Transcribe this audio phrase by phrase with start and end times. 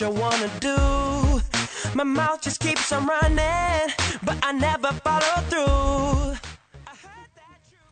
[0.00, 0.76] what you wanna do.
[1.94, 3.90] My mouth just keeps on running
[4.22, 6.36] But I never follow through.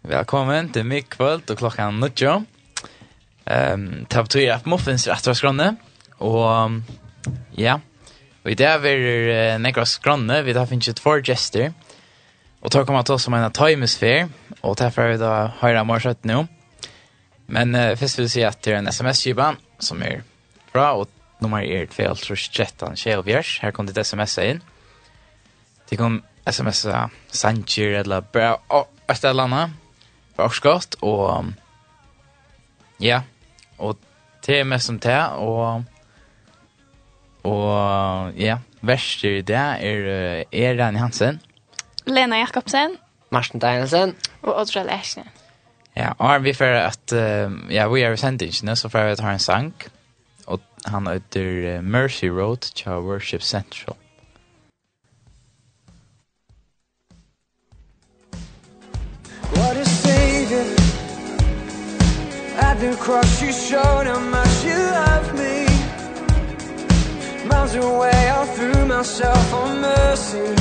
[0.02, 5.76] Velkommen til Mikkvöld og klokka er nødjo um, Det betyr at Muffins er etter skranne
[6.18, 6.80] Og
[7.58, 7.74] ja
[8.44, 11.72] Og i det er vi uh, nekra skranne Vi da finnes et for gester
[12.62, 14.28] Og tar kommer til oss som en timesfær
[14.62, 16.46] Og derfor er vi da høyre morsatt nå
[17.46, 20.22] Men uh, først vil jeg si at det er en sms-kiba Som er
[20.72, 21.08] bra og
[21.40, 23.60] nummer er 2-13-27.
[23.62, 24.62] Her kom det sms-a inn.
[25.90, 29.76] Det kom sms-a Sanchir eller bra Og et eller annet.
[30.36, 31.52] Bra skott, og
[33.00, 33.22] ja,
[33.78, 33.98] og
[34.46, 35.84] det er mest som det, og
[37.48, 41.40] og ja, verst i det er er Rani Hansen.
[42.06, 42.98] Lena Jakobsen.
[43.30, 44.16] Marsten Danielsen.
[44.42, 45.24] Og Odra Lesne.
[45.96, 49.32] Ja, og vi får at, uh, ja, vi er i sendingen, så får vi ta
[49.32, 49.74] en sang.
[49.82, 49.97] Ja
[50.84, 53.96] han heter Mercy Road til Worship Central.
[59.54, 60.64] What a savior.
[62.60, 65.66] At the cross you showed how much you love me.
[67.48, 70.54] Miles away I threw myself on mercy.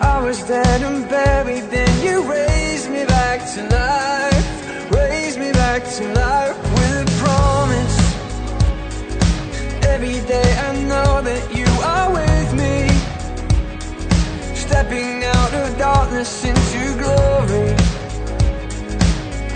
[0.00, 4.90] I was dead and buried Then you raised me back to life.
[4.90, 7.59] Raised me back to life With a promise
[9.90, 12.74] every day I know that you are with me.
[14.54, 17.70] Stepping out of darkness into glory.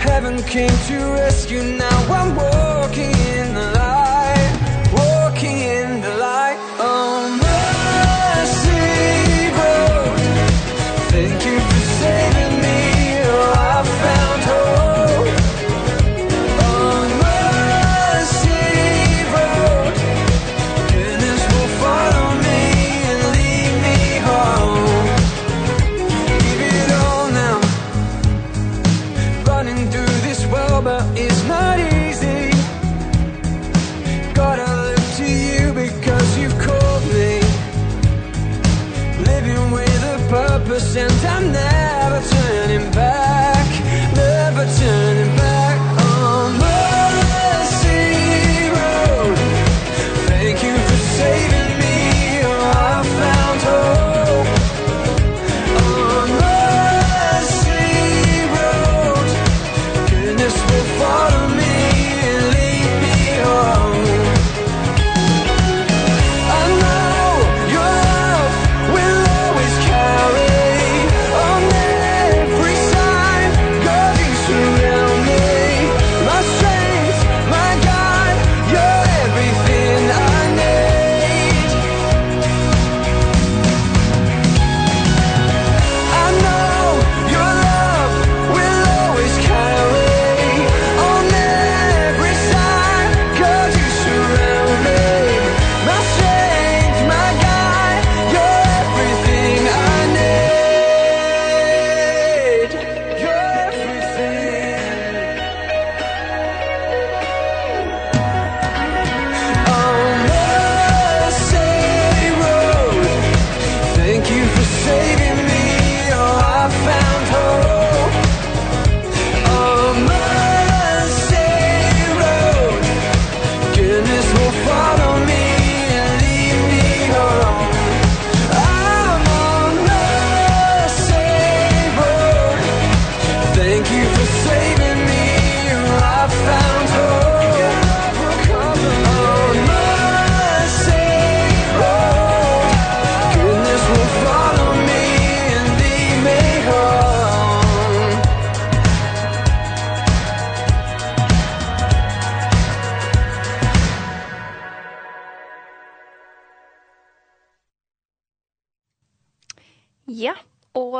[0.07, 3.34] Heaven came to rescue, now I'm walking.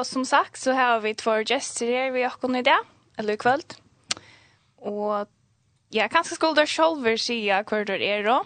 [0.05, 2.79] Som sagt så har vi två gäster här vi har kommit idag,
[3.17, 3.61] eller kväll.
[4.75, 5.27] Och
[5.89, 8.45] jag kanske skulle där själv säga hur det är då.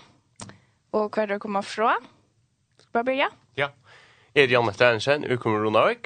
[0.92, 2.02] Och hur det kommer från.
[2.92, 3.30] vi börja.
[3.56, 3.70] Ja.
[4.34, 5.98] Jag är Janne Sternsen, jag kommer från Norge.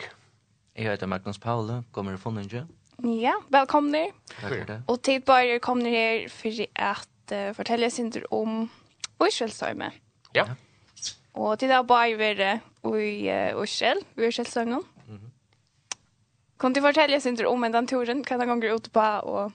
[0.73, 2.67] Jag heter Magnus Paule, kommer från Norge.
[2.97, 4.07] Ja, välkomna.
[4.41, 4.53] Tack
[4.87, 8.69] Och tid på er kommer här för att uh, fortälla sig om
[9.27, 9.91] Israelstormen.
[10.33, 10.43] Ja.
[10.43, 10.53] Och
[11.35, 14.83] Og til det har bare vært i Ørsel, i Ørselsøgnen.
[16.63, 18.21] Kan du fortelle oss om den turen?
[18.23, 19.51] Hva den ganger ut på Og,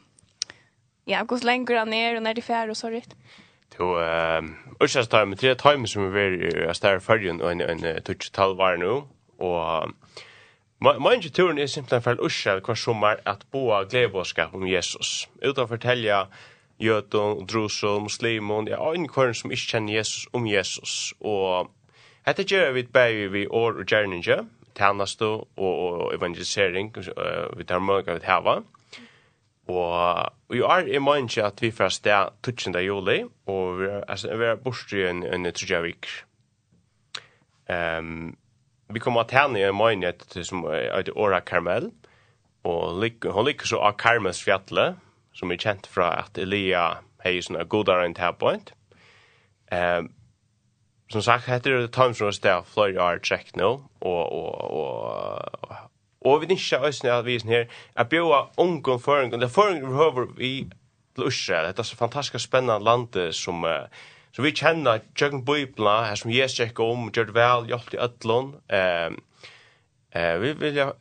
[1.06, 3.14] ja, hvordan så länge er, ner når de det fär så rett?
[3.78, 8.02] Jo, ehm, ursäkta tar med tre time som vi är stär färgen och en en
[8.02, 9.02] touch tal var nu
[9.38, 9.92] och
[10.80, 15.28] Mange turen er simpelthen for Ursel hver sommer at boa gledeborskap om Jesus.
[15.42, 16.26] Utan å fortelle
[16.78, 21.14] jødun, drusun, muslimun, ja, og kvarn som ikke kjenner Jesus om Jesus.
[21.20, 21.70] Og
[22.26, 24.44] dette gjør vi bare vi år og gjerninger,
[24.78, 26.94] tjänast och och evangelisering
[27.56, 28.62] vi tar mycket att hava.
[29.68, 32.80] Og vi er i mange at vi får sted 12.
[32.80, 36.08] juli, og vi er, altså, vi er borte i en, en tredje vik.
[37.68, 38.36] Um,
[38.88, 41.90] vi kommer til henne i mange at som er et åra Karmel,
[42.64, 44.94] og lik, hun liker så av Karmels fjatle,
[45.36, 48.72] som er kjent fra at Elia heier sånne godere enn point.
[49.70, 50.08] Um,
[51.10, 55.48] som sagt heter det Time from Star Floyd Art Check nå, og, och och
[56.20, 59.88] och vi nischar òsne när vi är här att bjuda unga föring och det föring
[59.88, 60.70] vi høver vi
[61.26, 61.64] Israel.
[61.66, 63.86] Det är så fantastisk spennende landet som uh,
[64.32, 68.54] som vi känner Jürgen Bøybla, her som Jesus checkar om Jörd Vel, Jolt i Ötlon.
[68.68, 69.20] Ehm
[70.12, 70.92] eh vi vill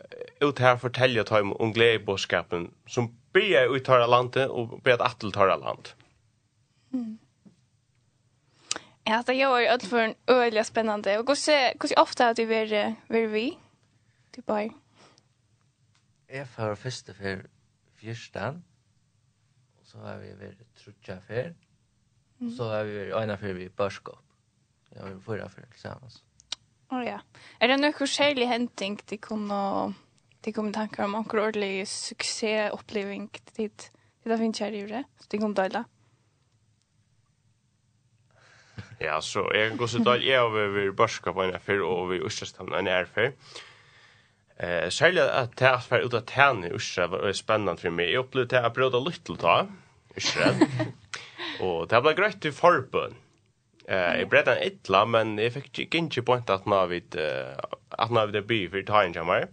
[0.41, 5.31] ut här fortälja om om glädjeboskapen som blir ut tar landet och blir att attel
[5.31, 5.89] tar land.
[6.93, 7.17] Mm.
[9.07, 11.17] Ja, det gjør jo alt for en øyelig spennende.
[11.17, 12.95] Og hvordan ser hur ofta har du varit
[13.31, 13.57] vi?
[14.35, 14.69] Du bara.
[16.29, 17.47] Jeg får første for
[17.95, 18.63] fyrsten,
[19.79, 21.53] og så har vi vært trutja for,
[22.41, 24.23] og så har vi vært øyne for vi börskap.
[24.91, 26.11] Jeg har varit förra för sammen.
[26.91, 27.19] Å ja.
[27.59, 29.93] Er det noe skjellig henting de kunne,
[30.43, 33.91] de kunne tanker om akkurat ordentlig suksessoppleving til det
[34.23, 35.79] Det finnes jeg i det, så de kunne døyla?
[35.79, 35.96] Ja.
[38.97, 42.07] Ja, så jeg kan gå så dag, jeg har vært børska på en affær, og
[42.09, 43.35] vi Ørstastamna en affær.
[44.57, 48.09] Eh, særlig at det er affær ut av tæne i Ørstra var spennende for meg.
[48.09, 49.57] Jeg opplevde det at jeg prøvde litt til å ta,
[50.17, 50.47] Ørstra.
[51.67, 53.13] Og det ble greit til forbøn.
[53.85, 57.03] Eh, jeg bredde en etla, men jeg fikk ikke ikke point at nå har vi
[57.13, 59.45] at nå har vi det by for ta en jammer.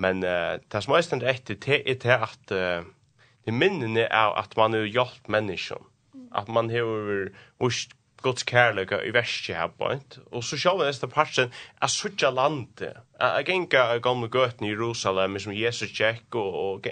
[0.00, 2.56] Men eh, det som er stendt etter til er til at
[3.46, 5.84] det minnene er at man har hjulpet menneskene.
[6.36, 6.88] At man har
[7.60, 10.18] vist Guds kärleka i värsta här point.
[10.30, 12.96] Och så själva nästa parten är sådja landet.
[13.18, 16.86] Jag gänga gamla göten i Jerusalem som Jesus tjeck och, och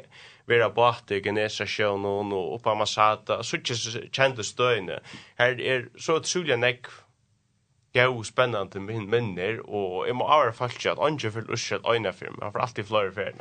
[0.47, 3.43] vera bate genesa sjön och uppa masata.
[3.43, 3.75] Sådja
[4.13, 5.01] kände stöjne.
[5.37, 6.87] Här är så otroliga näck
[7.95, 12.35] gau spennande min minner og jeg må avra falski at anje fyrir uskjel øyne for
[12.35, 13.37] meg, for alltid flere fyrir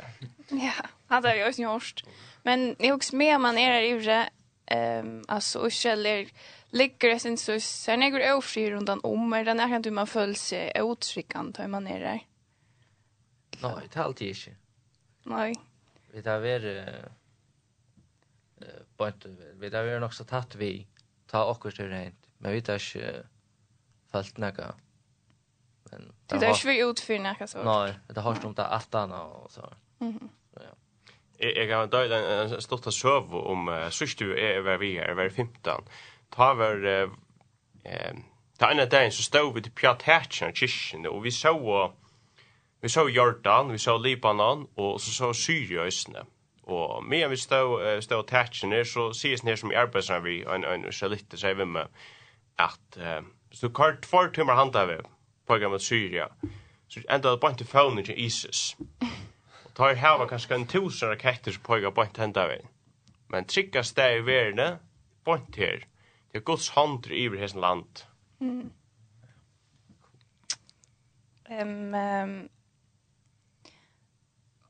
[0.54, 2.04] Ja, det er jo også njørst.
[2.44, 4.28] Men jeg husker med man er her i
[4.66, 6.28] Ehm alltså och källor
[6.70, 9.90] ligger det sen så sen jag går ofri runt om men den är kan du
[9.90, 12.20] man följer sig otryggan tar man ner där.
[13.62, 14.56] Nej, det är alltid inte.
[15.22, 15.54] Nej.
[16.12, 16.40] Vi tar
[16.76, 16.84] eh
[18.96, 20.86] på ett vi tar vi också tatt vi
[21.26, 23.26] ta också till rent men vi tar inte
[24.10, 24.74] fallt näka.
[25.90, 27.62] Men det är ju utfyllnakat så.
[27.62, 29.72] Nej, det har stumt att attana och så.
[29.98, 30.28] Mhm
[31.40, 35.88] jeg har døyd en stort søv om uh, sørste er hver vi er, hver 15.
[36.34, 36.86] Ta var,
[37.84, 38.16] eh,
[38.58, 41.54] ta ene dagen så stod vi til Pjat Hætjen kyrkene, og vi så,
[42.82, 46.26] vi så Jordan, vi så Libanon, og så så Syria østene.
[46.62, 50.18] Og medan vi stod, uh, stod Hatchen Hætjen så sies det her som i arbeidsna
[50.18, 51.86] vi, en, en israelitter sier vi med,
[52.58, 54.96] at uh, så du kvar två timmar handa vi
[55.46, 56.26] på gamla Syria,
[56.88, 58.76] så enda det bara inte fånig til ISIS
[59.74, 62.60] tar hava kanskje en tusen raketter som pågår bort henda vi.
[63.28, 64.78] Men tryggast det i verden,
[65.24, 65.84] bort her.
[66.32, 68.04] Det er Guds hånd iver hessen land.
[68.40, 68.72] Mm.
[71.50, 72.48] Um, um,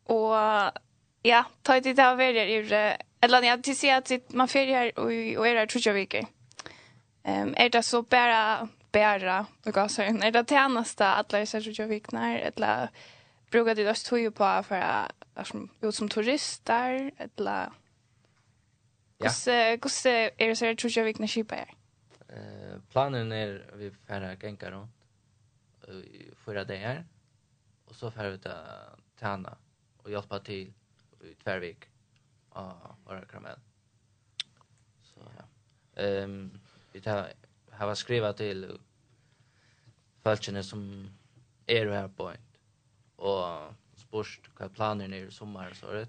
[0.05, 0.73] og
[1.25, 4.75] ja, ta det det av verden iver, eller ja, til å si at man fyrir
[4.75, 6.27] her og er her trutja viker.
[7.25, 11.87] Um, er det så bare, bæra og gasser, er det tjeneste at alle er trutja
[11.91, 12.89] vikner, eller
[13.51, 17.73] brukar det just ju på för att som ut som turister eller
[19.19, 19.31] Ja.
[19.47, 21.75] Hur är det så att jag vill kunna köpa här.
[22.29, 24.91] Eh planen är vi färra gänga runt
[26.37, 27.05] förra dagar
[27.85, 28.47] och så färra ut
[29.19, 29.57] tärna
[29.97, 30.73] och hjälpa till
[31.21, 31.85] i Tvärvik
[32.49, 32.73] och
[33.05, 33.59] vara karamell.
[35.03, 35.45] Så ja.
[36.03, 36.61] Ehm
[36.93, 37.33] vi tar
[37.71, 38.79] har skriva till
[40.23, 41.09] folkene som
[41.67, 42.33] är här på
[43.19, 46.05] og spurst hva planer nere i sommer så det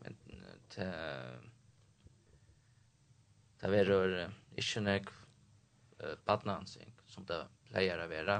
[0.00, 0.16] men
[0.72, 0.92] til
[3.60, 4.14] det verur
[4.56, 5.10] ikke nek
[6.24, 8.38] badnansing som det pleier å være.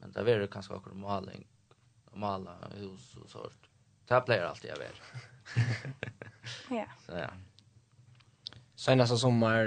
[0.00, 1.44] Men det verur kanskje akkur maling
[2.16, 3.68] mala hus og sort.
[4.08, 5.00] det pleier alltid å være.
[6.70, 6.86] Ja.
[7.02, 7.30] Så ja.
[8.78, 9.66] Senast sommar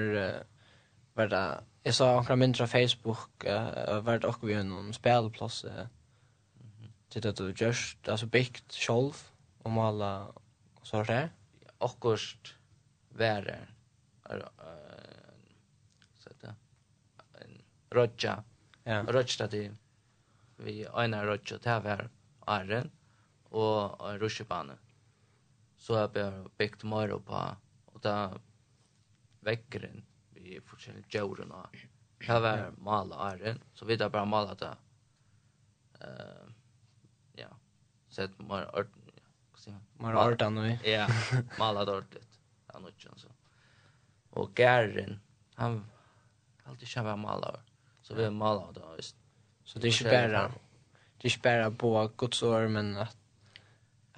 [1.15, 1.41] var det,
[1.83, 5.87] jeg sa akkurat mindre Facebook, uh, var det akkurat vi noen spelplass, uh,
[7.09, 9.15] til att du just altså byggt själv
[9.65, 10.27] og måla
[10.75, 11.29] og så där.
[11.81, 12.55] Akkurst
[13.11, 13.65] uh,
[16.19, 16.55] Så det
[17.41, 17.61] En
[17.91, 18.43] rødja,
[18.85, 19.03] Ja.
[19.03, 19.77] rødja til
[20.57, 22.09] vi øyne rødja til hver
[22.47, 22.91] æren
[23.51, 24.77] og en ruschbana.
[25.77, 28.39] Så har jag byggt mer på och där
[29.41, 31.75] väckren vi fortsätter jorden och
[32.27, 34.77] Det var mala æren, så vi da bare mala det.
[36.01, 36.58] Eh
[38.09, 38.87] sett mer art
[39.97, 40.77] mer har än nu.
[40.83, 41.07] Ja,
[41.59, 42.27] mala dåligt.
[42.67, 43.27] Han och så.
[44.29, 45.19] Och Garen,
[45.55, 45.85] han
[46.63, 47.59] alltid kör mala.
[48.01, 49.15] Så vi mala då just.
[49.63, 50.51] Så det är inte bara
[51.21, 53.17] det är bara på Guds ord men att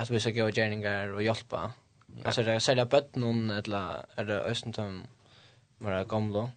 [0.01, 1.71] att vi ska gå och gärningar och hjälpa.
[2.25, 5.03] Alltså det är sälja bött någon eller är det östentum
[5.77, 6.51] var gamla.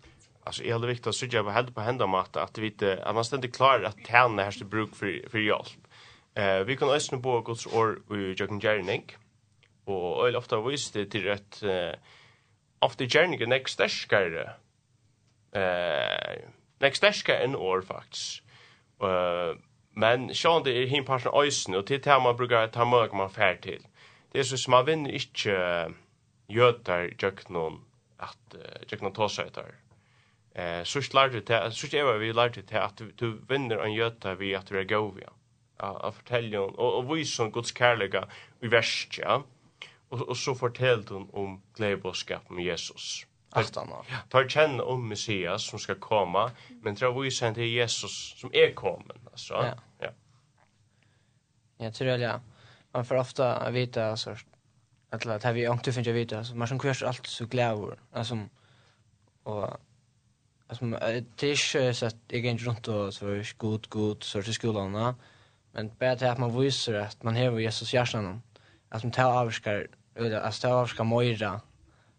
[0.45, 3.15] Alltså är det viktigt att söka på händer på hända mat att vi inte att
[3.15, 5.84] man ständigt klarar att tjäna här så bruk för för hjälp.
[6.37, 9.11] Eh, vi kan øsne på Guds år i Jøkken Gjerning,
[9.87, 11.95] og øyla ofta vist det til at eh,
[12.81, 14.49] ofte Gjerning er nek sterskare,
[15.55, 16.41] eh,
[16.81, 18.43] nek sterskare enn år faktisk.
[19.03, 19.59] Uh,
[19.91, 23.59] men sjån det er hinparsen øysen, og til det man brukar ta møg man fær
[23.61, 23.83] til.
[24.33, 25.95] Det er så som man vinner ikke
[26.49, 27.83] jøtar Jøkken
[28.19, 28.57] at
[28.93, 29.75] Jøkken tåsøytar.
[30.55, 34.53] Eh, sørst lærte det, sørst eva vi lærte det at du vinner en jøta vi
[34.55, 35.35] at du er gau vi han
[35.83, 38.29] uh, att fortälja hon och, och visa hon Guds kärleka
[38.61, 39.43] i värst, ja.
[40.09, 43.27] Och, och så fortällde hon om glädjebådskap med Jesus.
[43.51, 43.89] Aftan.
[43.91, 46.51] Ja, tar känna om Messias som ska komma,
[46.83, 49.55] men tror vi sen till Jesus som är kommen alltså.
[49.55, 49.75] Ja.
[49.99, 50.09] ja.
[51.77, 52.41] Jag tror ja.
[52.93, 54.37] man får ofta vita alltså
[55.11, 58.39] att att vi inte finns jag vita så man som kvärs allt så glädjer alltså
[59.43, 59.81] och
[60.69, 60.85] alltså
[61.37, 65.15] det är så att jag går runt och så är god god så till skolan
[65.75, 68.43] Men bara det att man visar att man har Jesus hjärtan.
[68.89, 71.61] Att man tar avskar, eller att ta avskar mojra.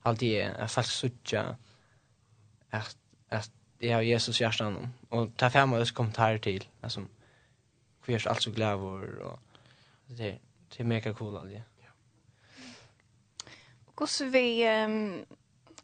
[0.01, 1.55] Allt det är fast sucha.
[2.69, 2.97] Att
[3.29, 7.05] att det har Jesus hjärtan och ta fem oss kommentarer till alltså
[8.03, 9.39] kvirs alltså glädje och
[10.05, 11.55] det det är mega cool alltså.
[11.55, 11.91] Ja.
[13.95, 15.25] Och så vi um,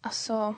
[0.02, 0.56] alltså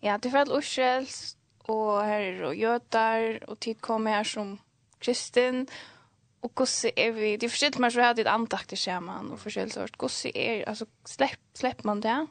[0.00, 4.58] ja, det var Ursels och här och Götar och tid kommer här som
[4.98, 5.99] kristen och
[6.40, 9.70] och gosse är vi det förstått man så hade ett antakt i scheman och förskäl
[9.70, 12.26] sort gosse är alltså släpp släpp man det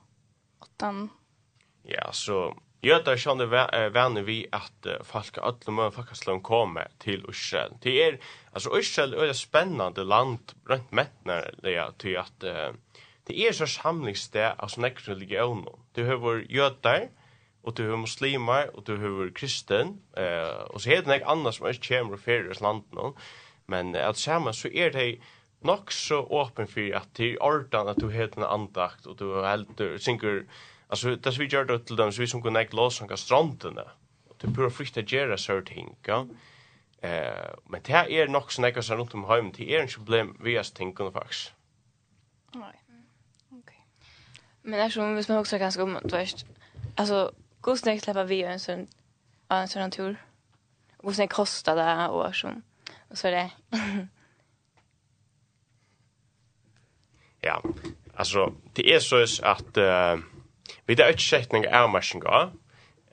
[0.66, 1.10] utan
[1.84, 7.26] ja så jag där känner vänner vi att folk alla möjliga folk ska komma till
[7.30, 8.20] Israel det är
[8.52, 12.44] alltså Israel är ett spännande land runt mättnar det är till att
[13.30, 15.66] det är så samlingsstäd alltså nästa religion.
[15.94, 17.10] Du har jötar
[17.62, 21.56] och du har muslimer, och du har kristen, eh, och så heter det ikke annars
[21.56, 23.16] som ikke kommer för i landet nå.
[23.70, 25.20] Men at saman så er det
[25.62, 29.42] nok så åpen for at det er ordan at du heter en andakt og du
[29.44, 30.44] heldur, synker
[30.90, 33.86] altså det som vi gjør det til dem, så vi som kunne ikke låsanka strandene.
[34.42, 36.24] Du prøver fritt å gjøre sånne ting, ja.
[37.04, 40.56] Eh, men det er nok som jeg rundt om heimen, det er en problem vi
[40.56, 41.54] har tingene faktisk.
[42.56, 42.74] Nei.
[43.56, 43.74] Ok.
[44.64, 46.46] Men det er hvis man også er ganske om, du vet,
[46.98, 47.30] altså,
[47.62, 48.88] god snakk slipper vi en sånn,
[49.52, 50.18] en sånn tur.
[51.04, 52.64] God snakk koster det, og sånn.
[53.10, 53.50] Och så är det.
[57.42, 57.64] ja.
[58.16, 60.24] Alltså det är så att uh,
[60.86, 61.66] vi det är ett skäktning
[62.26, 62.52] av.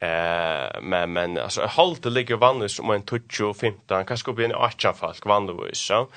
[0.00, 4.54] Eh men men alltså halt det ligger vanligt som en 20 15 kanske blir en
[4.54, 6.08] 18 folk vanligtvis så.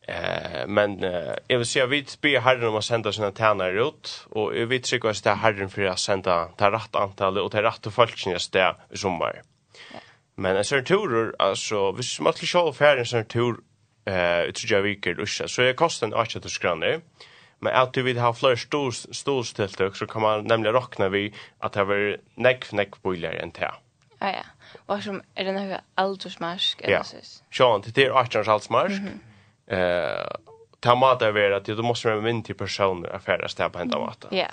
[0.00, 4.26] Eh men eh, jag vill säga vi ber Herren om att sända sina tjänare ut
[4.30, 7.94] och vi tycker det till Herren för att sända det rätt antal och det rätt
[7.94, 9.42] folkens där i sommar.
[9.92, 9.98] Ja.
[10.40, 13.56] Men en sån tur, alltså, hvis man skulle själv färre en sån tur
[14.04, 17.00] eh, i tredje viker i så är kosten 8 kronor.
[17.58, 18.56] Men att du vill ha fler
[19.12, 23.74] storstilltök så kan man nämligen räkna vi att det var neck neck boiler än det.
[24.18, 24.44] Ja, ja.
[24.86, 26.80] Och som är det några aldersmarsk?
[26.84, 27.04] Ja,
[27.50, 29.02] sjön, det är 18 års aldersmarsk.
[29.66, 30.30] Eh,
[30.80, 33.78] ta mat av er att du måste vara min till personer att färdas där på
[33.78, 34.24] hända mat.
[34.30, 34.46] Ja.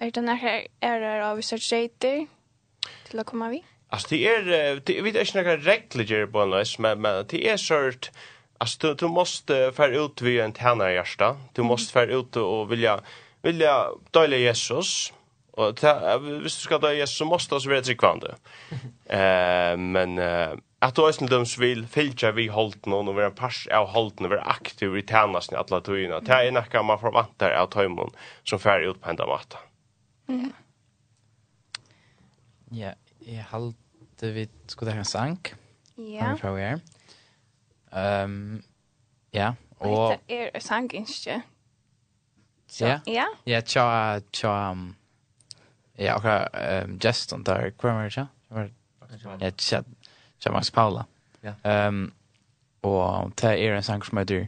[0.00, 2.26] Är det några här är det av research-rater
[3.08, 3.62] till att komma vid?
[3.92, 8.10] Alltså det är det vet inte några regler på något men men det är sårt
[8.58, 11.36] alltså du, du måste för ut vid en tjänare hjärta.
[11.52, 13.00] Du måste för ut och vilja
[13.42, 15.12] vilja dölja Jesus.
[15.50, 18.34] Och ta, hvis du ska dölja Jesus så måste oss vara drickvande.
[19.06, 23.66] Eh men uh, att du ösn vill filtra vi hållt någon och vara en pars
[23.66, 26.24] av hållt och vara aktiv i tjänarna alla tiden.
[26.24, 28.10] Det är några man förväntar av tajmon
[28.44, 29.58] som för ut på ända matta.
[30.26, 30.48] Ja.
[32.74, 33.81] Ja, jag halt
[34.22, 35.46] at vi skulle ha en sang.
[35.98, 36.34] Ja.
[36.34, 36.78] Fra vi her.
[38.24, 38.62] Um,
[39.34, 40.18] ja, og...
[40.28, 41.42] Det er en sang, ikke?
[42.80, 43.00] Ja.
[43.06, 43.24] Ja.
[43.46, 44.74] Ja, tja, tja,
[45.98, 48.26] ja, akkurat, um, Justin, der, hva var det, tja?
[49.40, 49.82] Ja, tja,
[50.40, 51.04] tja, Max Paula.
[51.42, 51.88] Ja.
[51.88, 52.12] Um,
[52.82, 54.46] og det er en sang som heter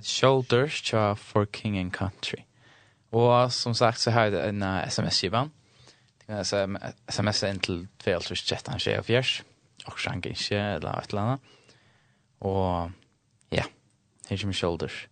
[0.00, 2.42] Shoulders, tja, for King and Country.
[3.12, 5.52] Og som sagt så har jeg en sms-givan.
[6.32, 6.64] Ja, så
[7.10, 9.42] sms inn til 2013-24,
[9.84, 11.50] og sjank ikke, eller et eller annet.
[12.40, 12.90] Og
[13.52, 13.66] ja,
[14.30, 15.08] her kommer Shoulders.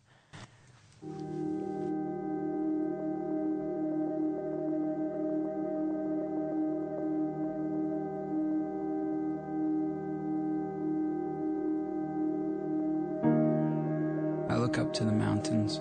[14.49, 15.81] I look up to the mountains.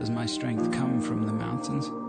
[0.00, 2.03] Does my strength come from the mountains?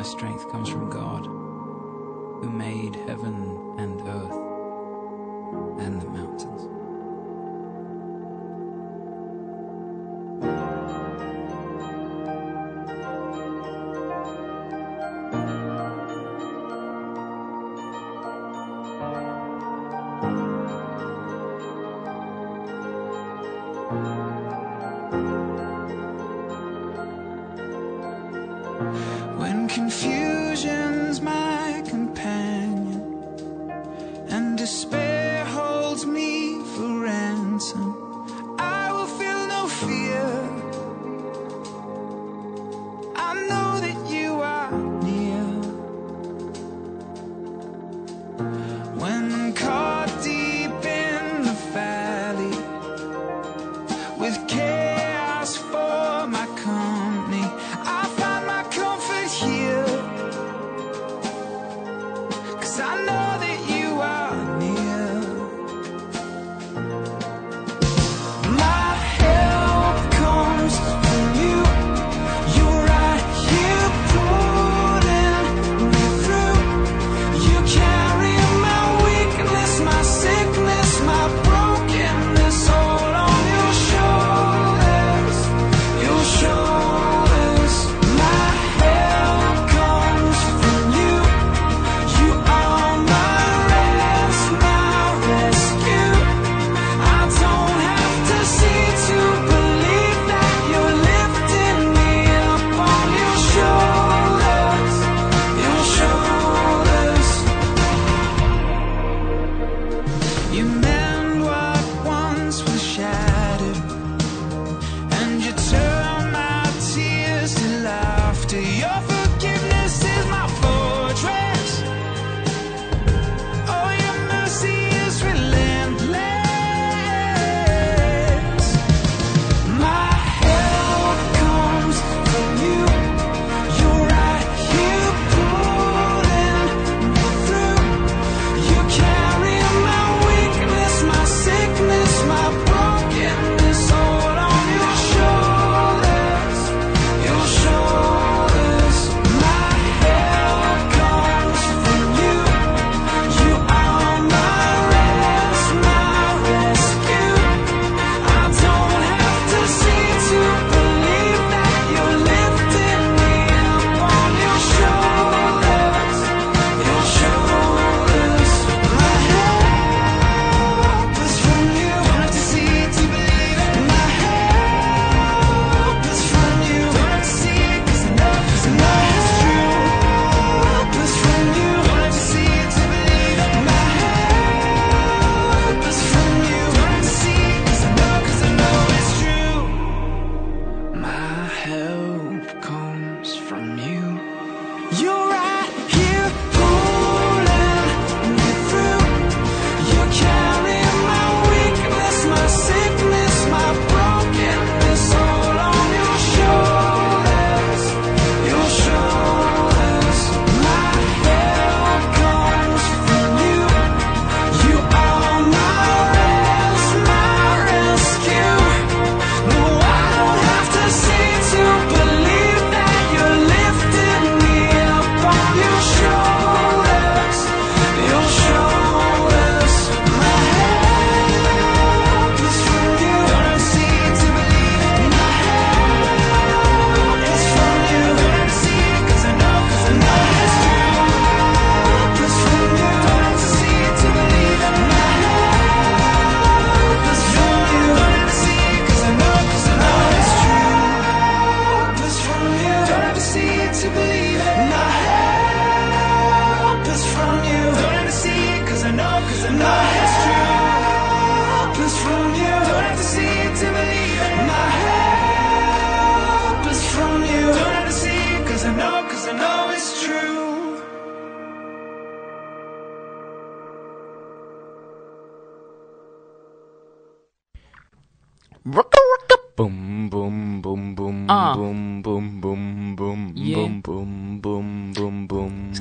[0.00, 4.32] My strength comes from God, who made heaven and earth
[5.78, 6.19] and the mountains.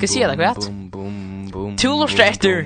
[0.10, 0.64] se det kvart.
[1.78, 2.64] Tool Strater.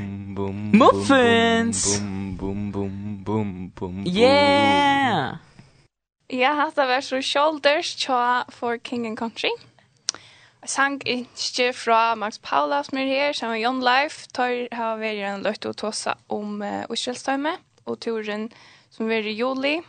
[0.73, 1.99] Muffins.
[2.39, 4.03] Bum bum bum bum.
[4.08, 5.38] Yeah.
[6.29, 9.49] Ja, hatta var så shoulders Tja for King and Country.
[10.62, 14.95] Jeg sang ikke fra Max Paula som er her, som er John Leif tar har
[14.97, 18.47] vært en løtt å tåsa om uh, Israelstøyme, og turen
[18.91, 19.82] som er i juli.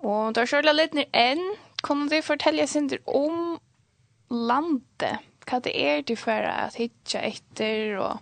[0.00, 1.44] Og da kjørte jeg litt ned enn,
[1.84, 3.58] kunne du fortelle sin om
[4.30, 8.20] landet hva det er du for at hitja etter og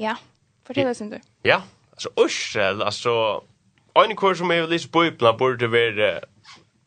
[0.00, 0.16] ja,
[0.66, 1.18] fortell oss du.
[1.44, 1.62] Ja,
[1.92, 3.14] altså Ørsel, altså
[3.96, 6.12] en kurs som er litt bøypna burde være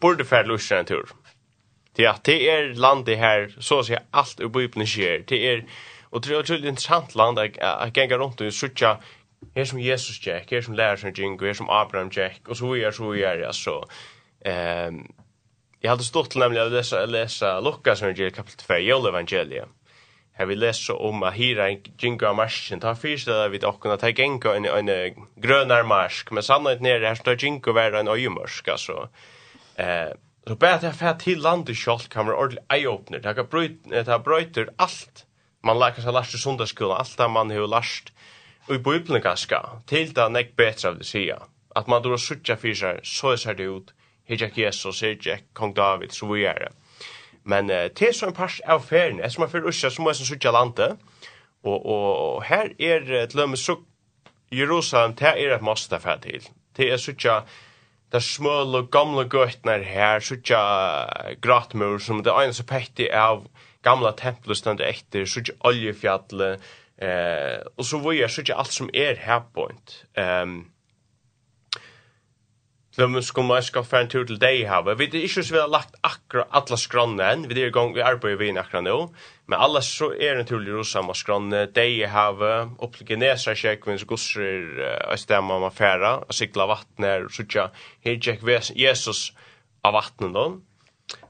[0.01, 1.15] burde fære Ørsel en tur.
[1.97, 5.27] Det er, det er landet her, så å si alt i bøypna skjer.
[5.29, 5.65] Det er,
[6.11, 8.95] og det er et interessant land at jeg ganger rundt og sutja
[9.55, 12.71] her som Jesus Jack, her som lærer som Jingo, her som Abraham Jack, og så
[12.71, 13.83] vidare så vidare altså.
[14.43, 15.05] Um,
[15.85, 19.67] Jag hade stått nämligen att läsa, läsa Lukas evangeliet kapitel 2, Jola evangeliet.
[20.33, 22.79] Här vi läser om att hyra en ginga av marschen.
[22.79, 26.31] Ta fyrställa vid och kunna ta ginga en, en grönar marsk.
[26.31, 28.67] Men sannolikt nere här står ginga värre en öjumörsk.
[28.67, 29.09] Alltså,
[29.75, 30.09] eh,
[30.47, 33.19] så bara att jag fär till landet själv kan vara ordentlig eye-opener.
[33.19, 35.25] Det här bröjter bröjt allt.
[35.63, 36.97] Man lär sig lärst i sundagsskolan.
[36.97, 38.13] Allt det man har lärst
[38.69, 39.69] i bibeln ganska.
[39.85, 41.39] Till det är näck bättre av det säga.
[41.75, 43.93] Att man då suttar för sig, så ser det ut
[44.29, 46.71] her gikk Jesus, her gikk kong David, så vi er det.
[47.43, 50.01] Men uh, det er så en pars av ferien, jeg som er fyrir Usha, så
[50.01, 50.97] må jeg som sutja landet,
[51.63, 53.77] og, og, og her er til og med så
[54.53, 56.45] Jerusalem, det er et måste for til.
[56.77, 57.41] Det er sutja
[58.13, 60.59] det er små og gamle gøtner her, sutja
[61.41, 63.47] gratmur, som det er en som petti av
[63.81, 66.61] gamla tempelet stendet etter, sutja oljefjallet,
[67.01, 69.95] eh, og så vi er sutja alt som er her herpoint.
[70.13, 70.59] Um,
[72.93, 74.93] Så vi skulle man skal få en tur til deg hava.
[74.93, 77.45] Vi vet ikke så vi har lagt akkurat alle skranne enn.
[77.49, 78.97] Vi er i gang, vi arbeider vi inn akkurat nå.
[79.49, 81.63] Men alle så er en tur til Jerusalem og skranne.
[81.73, 87.25] Deg hava, opp til Genesa kjekk, hvis gusser er stemma man færa, og sikla vattnet,
[87.25, 87.71] og sutja,
[88.05, 88.45] her kjekk
[88.77, 89.31] Jesus
[89.81, 90.45] av vattnet da.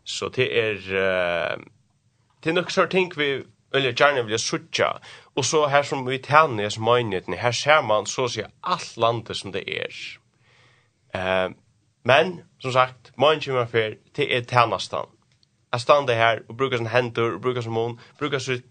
[0.03, 0.81] Så det er,
[2.43, 4.99] det er nok så ting vi Eller gjerne vil sutja.
[5.35, 8.91] Og så her som vi tjener, som møgneten, her ser man så å si alt
[9.01, 9.89] landet som det er.
[11.15, 11.49] Eh,
[12.03, 15.05] men, som sagt, morgen kommer fer til er tænastan.
[15.73, 18.63] Jeg stande her og brukar sin händer og brukar sin mun, brukar sin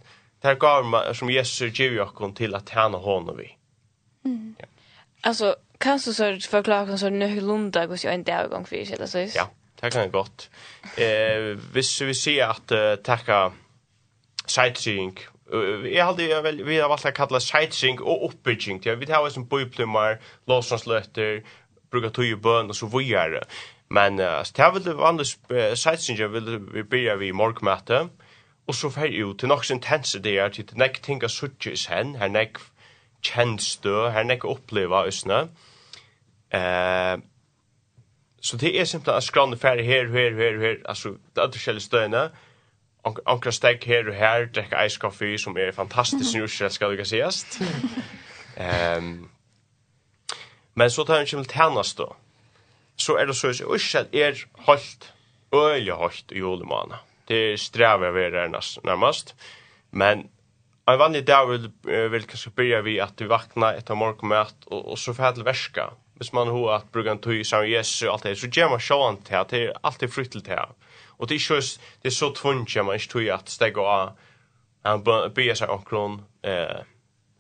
[0.43, 3.57] det gav som Jesus ger okkon til at tjäna honom vi.
[4.25, 4.57] Mm.
[5.25, 5.55] Ja.
[5.81, 9.07] Kan du så forklare så nu nøy lunda hos jo en dag gang fyrir sida,
[9.07, 9.47] så Ja,
[9.81, 10.51] det kan jag godt.
[10.99, 13.49] Eh, hvis vi ser at uh, tacka
[14.47, 15.19] sightseeing,
[15.53, 19.07] uh, jeg hadde jeg vel, vi har valgt å kalla sightseeing og oppbygging, ja, vi
[19.07, 21.43] tar hos en bøyplumar, låsansløtter,
[21.93, 23.43] bruka tøy i bøn og så videre.
[23.93, 28.09] Men uh, det er det vanlig uh, sightseeing vil vi byrja vi morgmøte,
[28.67, 31.77] og så fer jo til nokks intense det er, til nek ting tinga suttje i
[31.77, 32.59] sen, her nek
[33.23, 35.43] kjennstø, her nek oppleva usne.
[36.55, 37.21] Uh,
[38.43, 41.85] så det er simpelthen at skrande fer her, her, her, her, altså det er forskjellige
[41.85, 42.31] støyene,
[43.27, 47.05] Ankra steg her og her, drekka ice coffee, som er fantastisk norsk, skal du ikke
[47.05, 47.59] sies.
[48.55, 49.31] Um,
[50.75, 52.11] Men så tar han ikke til tjenest da.
[52.97, 55.13] Så er det så at Ushel er holdt,
[55.55, 57.01] øyelig holdt i julemana.
[57.29, 58.49] Det er strevet av er
[58.85, 59.35] nærmest.
[59.91, 60.29] Men
[60.89, 64.99] en vanlig dag vil, vil kanskje begynne vi at vi vakna etter morgenmøt og, og
[64.99, 65.91] så får til verska.
[66.19, 68.69] Hvis man har at bruker en tog i sammen Jesus og alt det, så gjør
[68.75, 70.59] man sjåan til at det er alltid frytt til det.
[71.19, 73.89] Og det er, ikke, det er så tvunnt at man ikke tog at steg og
[73.91, 74.13] av,
[74.87, 76.83] han byrja seg omkron, eh,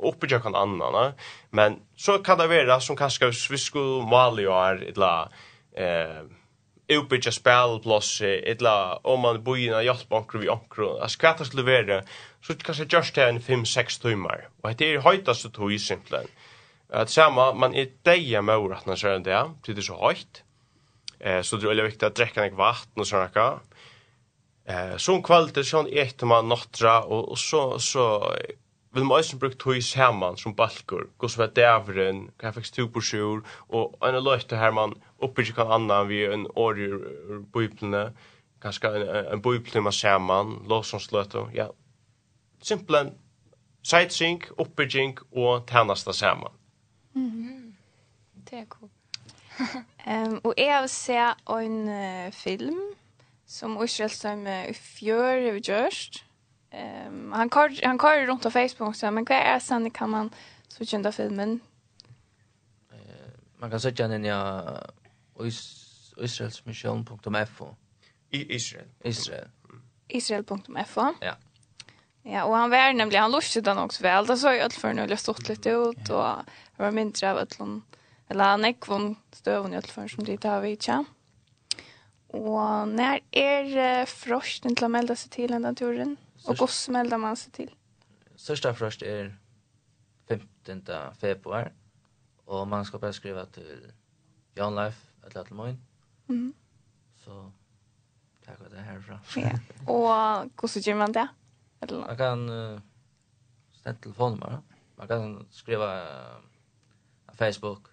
[0.03, 1.12] uppbygga kan annan.
[1.51, 5.29] Men så kan det vara som kanske vi skulle måla ju eller
[5.77, 6.23] eh
[6.88, 10.99] uppbygga spelplats eller om man bor i en jaktbank vi ankro.
[10.99, 12.03] Alltså kvart att levera
[12.43, 14.49] så kanske just här en 5-6 timmar.
[14.62, 16.29] Och det är höjtaste tog i simpelthen.
[16.93, 19.51] Att samma man är deja med oratna så där.
[19.67, 20.43] Det är så högt.
[21.21, 23.59] Eh så det är väldigt viktigt att dricka något vatten och såna där.
[24.69, 25.87] Eh så en kvalitet, till sån
[26.27, 28.35] man nattra och, och så så
[28.93, 32.69] vil man også bruke tog sammen som balkur, gå som er dævren, hva jeg fikk
[32.69, 36.89] stu på sjur, og en løyte her man oppbygge kan annan vi en år i
[37.53, 38.11] bøyplene,
[38.63, 41.71] kanskje en, en bøyplene man saman, låsonsløte, ja,
[42.63, 43.15] simpelthen
[43.83, 46.53] sightseeing, oppbygging og tjeneste sammen.
[47.15, 47.73] Mm -hmm.
[48.51, 48.91] Det er cool.
[50.29, 52.81] um, og jeg har sett en uh, film
[53.47, 56.25] som Israel som uh, i fjør har gjort,
[56.73, 60.31] Um, han kör han kör runt på Facebook så men vad är sen kan man
[60.69, 61.61] switcha den filmen.
[62.93, 62.97] Eh
[63.59, 64.65] man kan söka den ja
[66.17, 67.77] israelsmission.fo.
[68.31, 68.89] I Israel.
[69.05, 69.49] Israel.
[70.09, 71.15] Israel.fo.
[71.21, 71.35] Ja.
[72.23, 74.27] Ja, och han var nämligen han lustade den också väl.
[74.27, 76.27] Det såg ju allt för nu eller stått lite ut och
[76.77, 77.83] det var mindre av ötlån
[78.29, 81.05] eller han gick från stöven i för som det har vi inte.
[82.27, 86.17] Och när är frosten till att melda sig till den naturen?
[86.47, 87.75] Och vad smällde man seg till?
[88.37, 89.37] Största först är
[90.29, 91.71] 15 februari.
[92.45, 93.93] Och man ska bara skriva till
[94.55, 95.79] Jan Life eller litet mån.
[96.29, 96.53] Mm.
[97.25, 97.53] Så
[98.45, 99.19] tack vad det härifrån.
[99.37, 99.51] Ja.
[99.87, 101.29] Och hvordan gjør man det?
[101.81, 102.81] Eller man kan uh,
[103.73, 104.59] ställa telefonnummer.
[104.97, 106.39] Man kan skriva uh,
[107.35, 107.87] Facebook.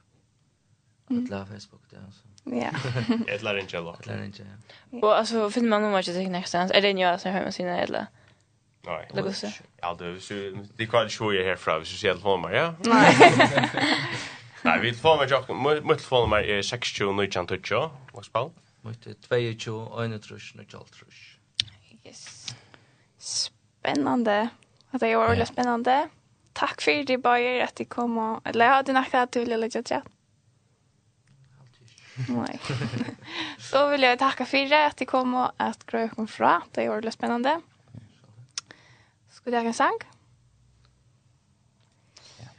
[1.10, 1.24] Mm.
[1.24, 2.24] Ett Facebook det alltså.
[2.44, 2.72] Ja.
[3.34, 3.94] Ett lär inte eller?
[3.94, 4.48] Ett inte
[4.90, 5.00] ja.
[5.00, 6.60] Och alltså finner man nummer till sig nästa.
[6.60, 8.08] Är det en jag som med sina eller?
[8.82, 9.08] Nej.
[9.14, 9.48] Lägg så.
[9.82, 10.34] Ja, det så
[10.78, 12.74] det kan ju ju härifrån, så ser det mig, ja.
[12.80, 13.16] Nej.
[14.62, 17.90] Nej, vi får mig jag mitt får är 62 nu kan toucha.
[18.14, 18.50] Vad spel?
[18.82, 21.40] Mot 22 och trusch nu kan trusch.
[22.06, 22.48] Yes.
[23.18, 24.50] Spännande.
[24.92, 26.10] Att det är ordentligt spännande.
[26.54, 29.58] Tack för det bara att det kom och eller jag hade nackat att du ville
[29.58, 30.04] lägga chat.
[32.28, 32.60] Nej.
[33.60, 36.62] Så vill jag tacka för det att det kom och att Grökon fra.
[36.72, 37.62] Det är ordentligt spännande.
[39.40, 40.00] Skal vi ha en sang?
[42.40, 42.50] Ja.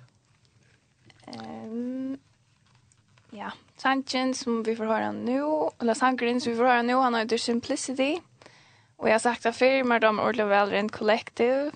[1.36, 2.16] Um,
[3.36, 5.42] ja, sangen som vi får høre nå,
[5.76, 8.14] eller sangeren som vi får høre nå, han heter Simplicity.
[8.96, 11.70] Og jeg har sagt det før, men de ordentlig vel rent kollektiv.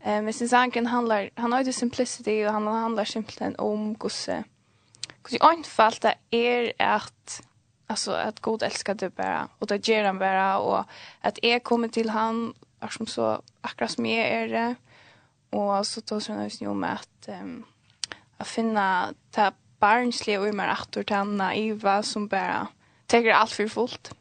[0.00, 4.42] Eh, men sin sangen handlar, han heter Simplicity, og han handlar simpelthen om gosse.
[5.20, 7.40] Gosse åndfalt det er at,
[7.88, 10.84] Alltså at god elsker det bare, och det ger han bara och
[11.20, 12.54] att jeg kommer till han,
[12.84, 14.74] är som så akkurat som jag är det.
[15.50, 17.64] Och så tar jag just nu med att um,
[18.36, 22.66] att finna det barnsliga och mer att och tänna Iva som bara
[23.06, 24.14] tänker allt för fullt.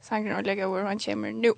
[0.00, 1.52] Sangren och lägga över han kommer nu.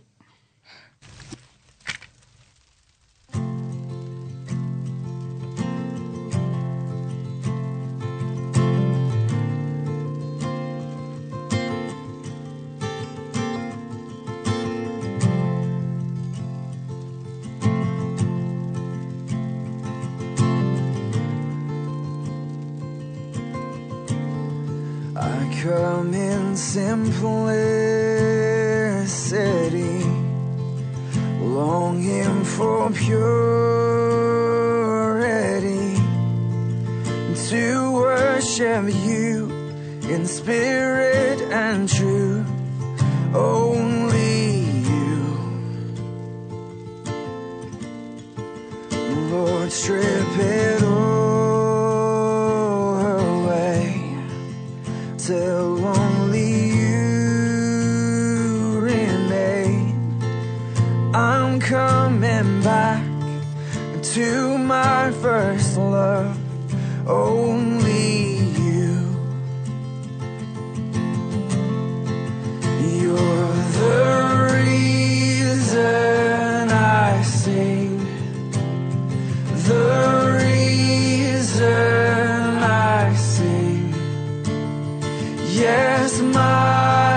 [25.63, 27.53] come in simplicity.
[31.41, 33.23] Longing for purity.
[37.51, 39.51] To worship you
[40.11, 42.47] in spirit and truth
[43.33, 45.23] Only you.
[49.31, 51.22] Lord, strip it all.
[55.33, 59.95] till only you remain.
[61.15, 63.03] I'm coming back
[64.15, 66.37] to my first love.
[67.07, 67.55] Oh
[85.55, 87.12] Yes, my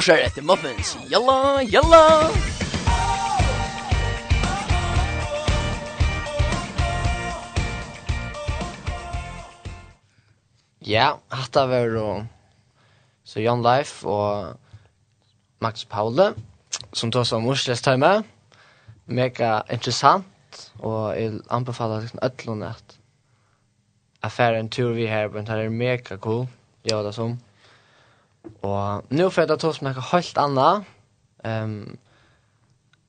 [0.00, 0.96] lursar etter muffins.
[1.10, 2.30] Jalla, jalla!
[10.78, 12.26] Ja, hatta var då
[13.24, 14.56] så Jan Leif og
[15.58, 16.32] Max Paule
[16.92, 18.22] som tar som Mursles time.
[19.04, 22.96] Mega interessant og jeg anbefaler liksom öllun at
[24.22, 26.48] affären tur vi her, men det er mega cool.
[26.84, 27.38] Ja, det som.
[28.62, 30.88] Og nu får jeg da tås med noe helt annet.
[31.44, 31.98] Um,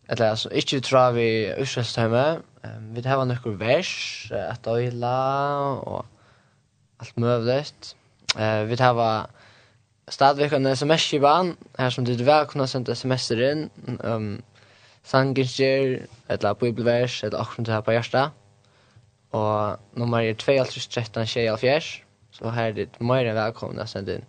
[0.09, 1.27] eller altså, ikke tror vi
[1.61, 2.25] utskjøstøyme.
[2.63, 3.93] Um, vi har noen vers,
[4.31, 5.15] et øyla
[5.87, 6.05] og
[6.99, 7.93] alt møvdøyt.
[8.35, 9.29] Uh, vi har
[10.11, 13.69] stadigvæk en sms-kivan, her som du vel kunne sende sms-er inn.
[14.03, 14.41] Um,
[15.03, 18.32] Sanginger, eller bibelvers, eller akkurat det her på hjertet.
[19.32, 20.51] Og nummer er 2,
[20.91, 21.82] 13, 24.
[22.32, 24.27] Så her er det mer enn velkomne å sende inn.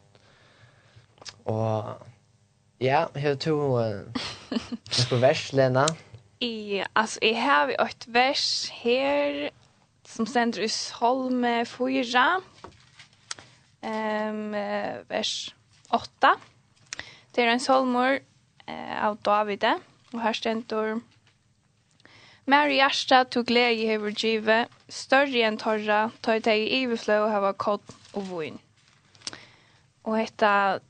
[1.45, 1.97] Og
[2.81, 4.03] ja, her to uh,
[5.09, 5.87] på vers, Lena.
[6.41, 9.51] I, altså, jeg har et vers her
[10.09, 10.70] som sender i
[11.01, 12.25] Holme 4,
[13.83, 14.53] um,
[15.09, 15.55] vers
[15.95, 16.35] 8.
[17.35, 18.18] Det er en solmor
[18.68, 19.77] uh, av Davide,
[20.12, 21.01] og her stender
[22.43, 24.57] Mær i hjärsta tog glädje hever give,
[24.91, 28.57] større enn torra, tøy teg i iverflø og hava kodd og voin.
[30.03, 30.81] Og hetta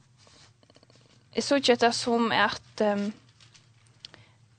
[1.34, 3.12] jeg så ikke det som att um,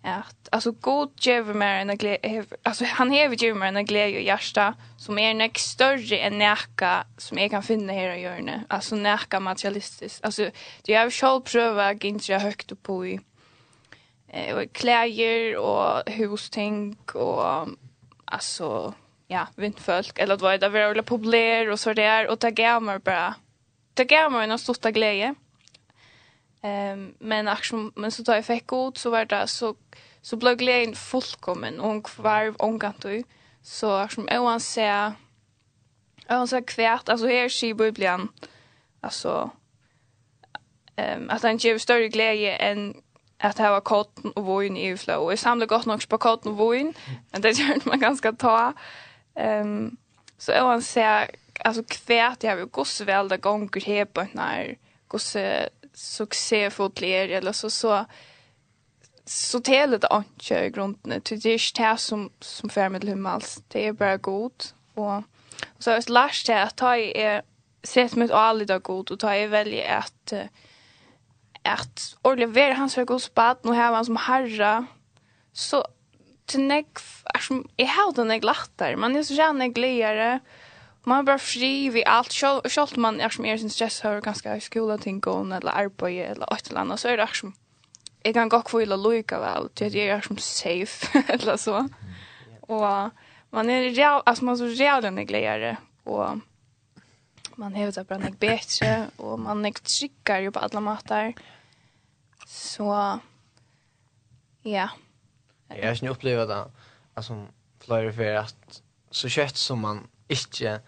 [0.03, 4.25] at alltså god ger mig en glädje alltså han hever ju mig en glädje i
[4.25, 8.95] hjärta som är näst större än näka som jag kan finna här i hjörnet alltså
[8.95, 10.51] näka materialistiskt alltså
[10.83, 13.19] det jag själv pröva inte högt upp på i
[14.27, 17.67] eh kläder och husting och
[18.25, 18.93] alltså
[19.27, 23.35] ja vindfolk eller vad det var eller populär och så där och ta gamer bara
[23.93, 25.35] ta gamer en stor glädje
[26.63, 29.75] Ehm men action men så tar jag fick god så var det så
[30.21, 33.23] så blev glädjen fullkommen och hon kvarv ångant du
[33.61, 35.13] så som och han säger
[36.27, 38.27] och han säger kvärt alltså här i biblian
[39.01, 39.49] alltså
[40.95, 42.93] ehm att han ger större glädje än
[43.37, 46.93] att ha kotten och vojn i flow och samla gott nog på kotten och vojn
[47.31, 48.73] men det gör man ganska ta
[49.35, 49.97] ehm
[50.37, 54.77] så och han säger alltså kvärt jag vill gosse väl där gånger här på när
[55.07, 58.05] gosse successfullt er eller så så
[59.25, 61.21] så till det anke grunden.
[61.21, 63.61] Till det är det som som för med hur alls.
[63.67, 67.41] Det är bara gott och, och så är last det att ta är
[67.83, 70.33] sett med alla det gott och ta i välja att
[71.63, 74.85] att Oliver hans så god spad nu har han som herra
[75.53, 75.85] så
[76.45, 76.87] till näck
[77.25, 80.39] är som i hade näck lattar man är så gärna glädje
[81.03, 82.33] man har bara fri vid allt.
[82.65, 86.53] Självt man är som är sin stress har ganska skola ting gå eller arbete eller
[86.53, 87.53] ett eller annat så är det som
[88.23, 91.89] jag kan gå kvilla lojka väl Det är jag som safe eller så.
[92.61, 93.09] Och
[93.49, 96.29] man är real, alltså man är så realen glädje och
[97.55, 101.33] man har det bara något bättre och man är tryggare ju på alla matar.
[102.47, 103.19] Så
[104.61, 104.89] ja.
[105.67, 106.71] Jag har ju upplevt det
[107.13, 107.47] alltså
[107.79, 108.81] flera för att
[109.11, 110.79] så kött som man ikke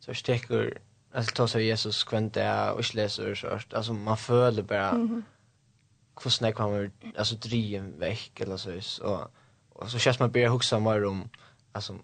[0.00, 0.70] så stekker
[1.12, 5.22] alltså tar sig Jesus kvänta och släser så alltså man följer bara mm -hmm.
[6.24, 9.28] hur snäck man alltså driven veck eller så så
[9.70, 11.28] och så känns man börja huxa mer om
[11.72, 11.98] alltså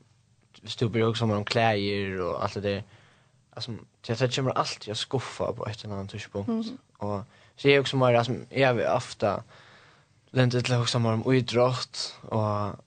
[0.65, 2.85] stod bara mer om kläder och allt det där
[3.51, 3.73] alltså
[4.07, 6.77] jag tror kommer allt jag skuffa på ett eller annat tidspunkt mm -hmm.
[6.99, 7.25] och
[7.57, 9.43] så är också mer alltså jag vill ofta
[10.31, 12.86] länder till huxa mer om idrott och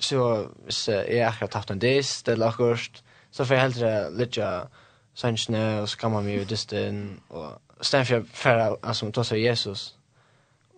[0.00, 4.38] så hvis jeg ikke har tatt en dist eller akkurat, så får jeg heldre litt
[4.42, 4.70] av
[5.14, 9.42] sannsene, og så kan man mye disten, og stedet for jeg får altså, ta seg
[9.42, 9.98] Jesus,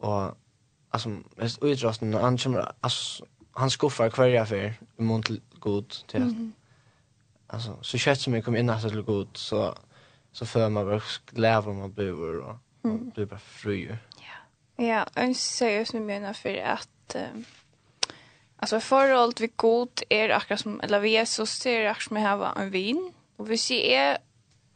[0.01, 0.37] og
[0.93, 3.25] altså, hvis utrosten, han kommer, altså,
[3.57, 4.69] han skuffar hver jeg fyr,
[4.99, 6.35] i mån til god, til at,
[7.49, 9.73] altså, så kjøtt som jeg kom inn etter til god, så,
[10.33, 13.77] så føler man bare om man bor, og man blir bare fru.
[14.23, 14.39] Ja,
[14.79, 17.45] ja, jeg ser jo som jeg mener for at, um,
[18.63, 22.39] Alltså förhållt vi god är akkurat som, eller vi är så ser akkurat som jag
[22.39, 23.13] har en vin.
[23.37, 24.19] Och vi ser är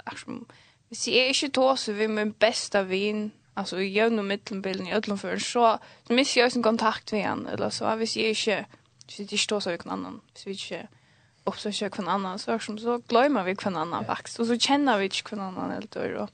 [0.05, 0.47] akkurat som,
[0.89, 3.31] vi ser inte då så vi är min bästa vin.
[3.55, 7.29] Alltså i jämn och mittenbilden i ödlån för så, så missar jag sin kontakt med
[7.29, 7.47] han.
[7.47, 8.67] Eller så vi ser inte,
[9.09, 10.21] så det står så vi kan annan.
[10.35, 10.89] så Vi ser inte
[11.45, 12.39] uppsöka kvann annan.
[12.39, 14.39] Så som så glömmer vi kvar annan faktiskt.
[14.39, 16.29] Och så känner vi inte kvar annan helt och då.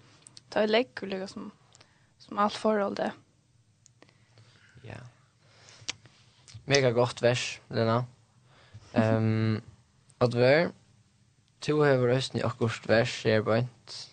[0.49, 1.51] Det är läckor liksom,
[2.19, 3.13] som allt förhållande.
[6.67, 8.05] Mega gott vers, Lena.
[8.95, 9.63] Ehm, um,
[10.21, 10.71] Adver,
[11.61, 14.09] to hever røsten i akkurat vers, er bøynt.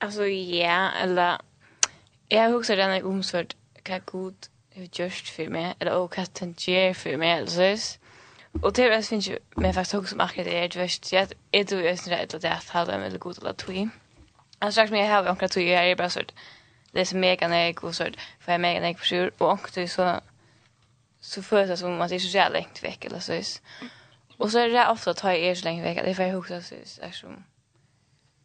[0.00, 1.36] Alltså ja, eller...
[2.30, 6.54] jag har också denne omsvart hva god har gjort för mig eller och hva den
[6.58, 8.02] gjør för mig eller sånn.
[8.62, 11.64] Og det er finns ju men faktiskt också som akkurat är det jag är er
[11.70, 13.90] jo også redd at jeg har dem eller god eller tog.
[14.62, 16.22] Jeg straks jag har vi akkurat är bara så
[16.94, 18.04] det är så mega nek, och så
[18.40, 20.20] för jeg er mega nek på sjur, och akkurat så
[21.26, 23.60] så føles det som att det är så jävla längt veck eller så.
[24.38, 26.46] Och så är det ofta att ta er så länge veck att det får ihåg
[26.46, 27.44] så är som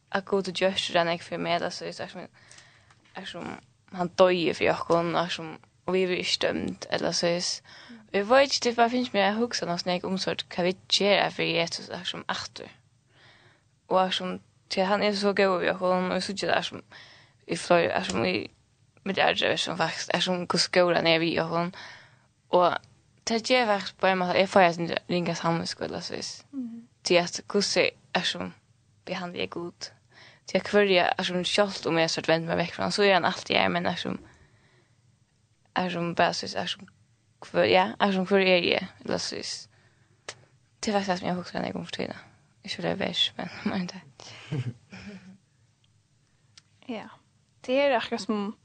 [0.10, 2.28] att gå till Josh den jag för med så är som
[3.14, 3.48] är som
[3.92, 7.44] han döjer för jag kon och som och vi är stämt eller så är
[8.12, 11.90] Vi vet inte vad finns mer huxa någon snäck omsort kan vi göra för Jesus
[11.90, 12.72] är som åter.
[13.88, 16.82] Och som till han är så god jag kon och så där som
[17.46, 18.52] i flöj är som vi
[19.04, 21.76] med det är som faktiskt är som kuskolan är vi och hon.
[22.52, 22.76] Og
[23.28, 26.32] det gjør vært på en måte, jeg får en ringa sammenskole, så vis.
[27.04, 28.54] Til at hvordan er som
[29.06, 29.92] behandler jeg god.
[30.48, 32.84] Til at hver jeg er som kjolt om jeg er så vendt meg vekk fra
[32.84, 34.20] han, så gjør han alltid jeg men er som
[35.76, 36.88] er som bare så er som
[37.42, 39.70] kvar, ja, er som kvar er jeg, eller så vis.
[40.84, 42.20] Det er faktisk jeg husker når jeg kom for tiden.
[42.64, 44.02] Ikke det er vers, men man det.
[46.90, 47.08] Ja,
[47.66, 48.56] det er akkurat som,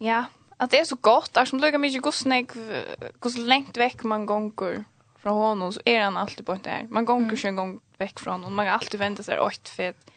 [0.00, 0.24] ja,
[0.58, 4.84] att det är så gott där som lukar mycket gosnäck hur långt veck man gånger
[5.18, 6.86] från honom så är han alltid på där.
[6.90, 7.46] Man gånger mm.
[7.46, 8.54] en gång veck från honom.
[8.54, 10.10] Man har alltid väntat sig åt för att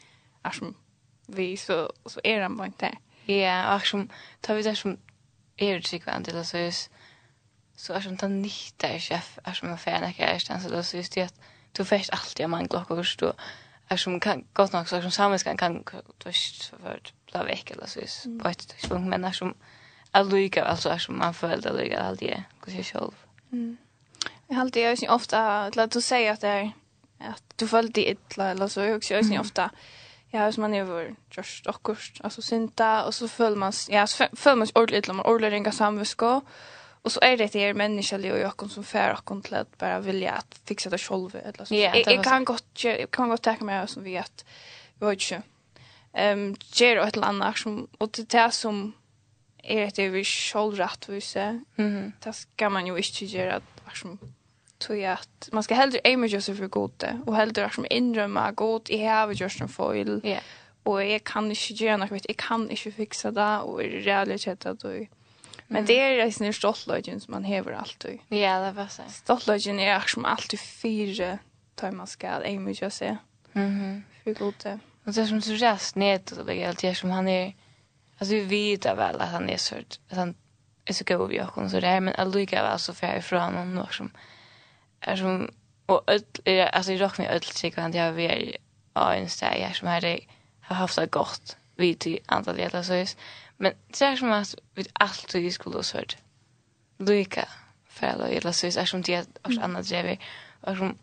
[0.44, 0.76] är som
[1.28, 2.98] vi så så är han på där.
[3.26, 4.10] Ja, och som
[4.42, 4.98] tar vi det som
[5.58, 6.74] är det sig vant eller så är
[7.76, 10.98] så är som den nytta är chef är som en fan är så då så
[10.98, 11.40] just det att
[11.72, 13.34] du fäst alltid man glockor förstå
[13.88, 15.84] är som kan gott nog så som samhällskan kan
[16.18, 19.56] du vet för bla veck eller så är på ett tidspunkt men är som
[20.12, 23.12] alluga, alltså som man följde alluga alltid, hur jag själv.
[23.52, 23.78] Mm.
[24.48, 26.72] Jag har alltid jag ofta att du säger att det är
[27.20, 29.70] att du följde illa eller så jag också jag ofta
[30.30, 34.28] ja som man är över just akkurst alltså synta, och så följer man ja så
[34.34, 36.42] följer man ordentligt illa man ordentligt ringa samvisko
[37.04, 40.00] Och så är det det är människor och jag som fär och till att bara
[40.00, 41.76] vilja att fixa det själv eller så.
[41.76, 44.46] Jag, kan gott jag kan gott ta med som vi att
[45.00, 45.42] vi har ju
[46.14, 48.94] ehm ger ett annat som och det är som
[49.64, 51.62] är det vi själv rättvise.
[51.78, 52.12] Mm.
[52.24, 54.20] Det ska man ju inte göra att liksom
[54.78, 59.06] tog att man ska hellre aima just för gode och hellre som inrömma god i
[59.06, 60.22] have just en foil.
[60.24, 60.40] Ja.
[60.84, 64.80] Och jag kan inte göra något, jag kan inte fixa det och i realitet att
[64.80, 65.08] du
[65.68, 68.20] Men det är ju snur stoltlöjgen som man häver alltid.
[68.28, 69.02] Ja, det var så.
[69.10, 71.38] Stoltlöjgen är som alltid fyra
[71.76, 73.18] tar man ska aima just se.
[73.52, 74.04] Mhm.
[74.24, 74.80] För gode.
[75.04, 77.54] Och det som så rätt ned och det är som han är
[78.22, 80.36] Alltså vi vet väl att han är så att han
[80.86, 83.94] är så god vi och så där men Alika var så färg från honom och
[83.94, 84.12] som
[85.00, 85.52] är som
[85.86, 86.24] och öll
[86.74, 88.26] alltså jag med öll sig kan jag vi
[88.94, 90.20] är en stjärna som hade
[90.62, 93.10] har haft det gott vi till andra eller så är
[93.58, 96.18] men det är som att vi alltid i skolan så hört
[96.98, 97.48] Luka
[97.90, 100.20] för alla eller så är som det och andra vi
[100.62, 100.98] och som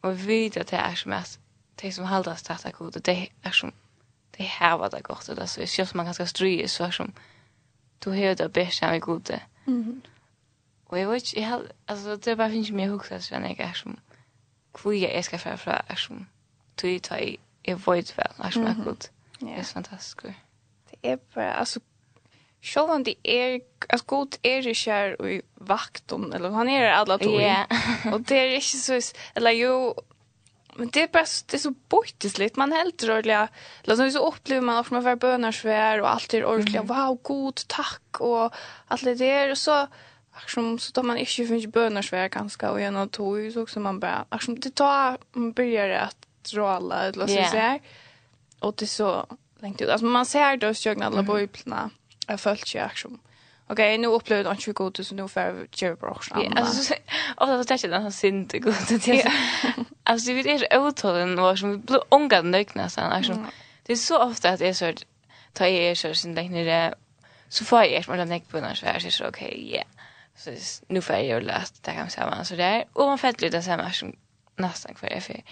[0.00, 1.38] och vi vet att det är som att
[1.74, 3.72] det som hållas tätt att det är som
[4.36, 5.60] det här var det gott eller så.
[5.60, 7.12] Just man ganska stryger så som
[7.98, 9.40] du hör det bästa med gode.
[9.66, 10.00] Mm.
[10.86, 13.96] Och jag vet jag alltså det bara finns mer huxa så när jag är som
[14.72, 16.26] kvui jag ska för för är som
[16.74, 19.04] du tar i avoid väl när som är god.
[19.38, 20.22] Det är fantastiskt.
[20.90, 21.80] Det är bara alltså
[22.66, 27.18] Själv om det är att god är det kär i vakton eller han är alla
[27.18, 27.40] två.
[27.40, 27.66] Ja.
[28.12, 29.94] Och det är inte så eller jo
[30.78, 33.48] Men det är bara det är så bortisligt man helt rörliga.
[33.88, 36.76] Alltså så upplever man att man får bönarsvär och allt är ordentligt.
[36.76, 36.86] Mm.
[36.86, 38.54] Wow, god tack och
[38.86, 39.86] allt det där och så
[40.42, 44.00] Aksom så tar man inte finns bönarsvär ganska och en och två så också man
[44.00, 47.78] bara aksom det tar man börjar att rolla eller så yeah.
[47.78, 49.26] så Och det är så
[49.60, 49.88] längt ut.
[49.88, 51.90] Alltså man ser då sjögna alla bojplarna.
[52.26, 53.18] Jag följt sig aksom
[53.68, 56.34] Okej, nu upplever jag inte god så nu får jag köra bra också.
[56.34, 56.94] Ja, alltså
[57.36, 59.32] och det är inte synd det god det är.
[60.02, 63.46] Alltså vi är så otålen och som blir ångar nöjda sen alltså.
[63.82, 65.04] Det är så ofta att det är så att
[65.52, 66.94] ta i er så sin läknare
[67.48, 69.82] så får jag ert mellan näck på när så är så okej, ja.
[70.36, 70.50] Så
[70.88, 73.92] nu får jag ju läst det kan samman så där och man fett lite samma
[73.92, 74.16] som
[74.56, 75.42] nästan kvar är för.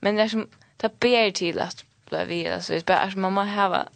[0.00, 3.16] Men det är som det ber till att bli vidare Alltså, det är bara att
[3.16, 3.86] man måste ha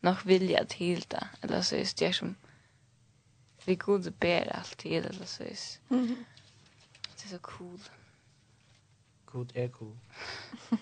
[0.00, 2.34] nog vilja till det eller så är det som
[3.68, 5.44] Vi god ber alltid eller så.
[5.90, 6.24] Mm.
[7.16, 7.80] Det är så cool.
[9.24, 9.98] God är cool.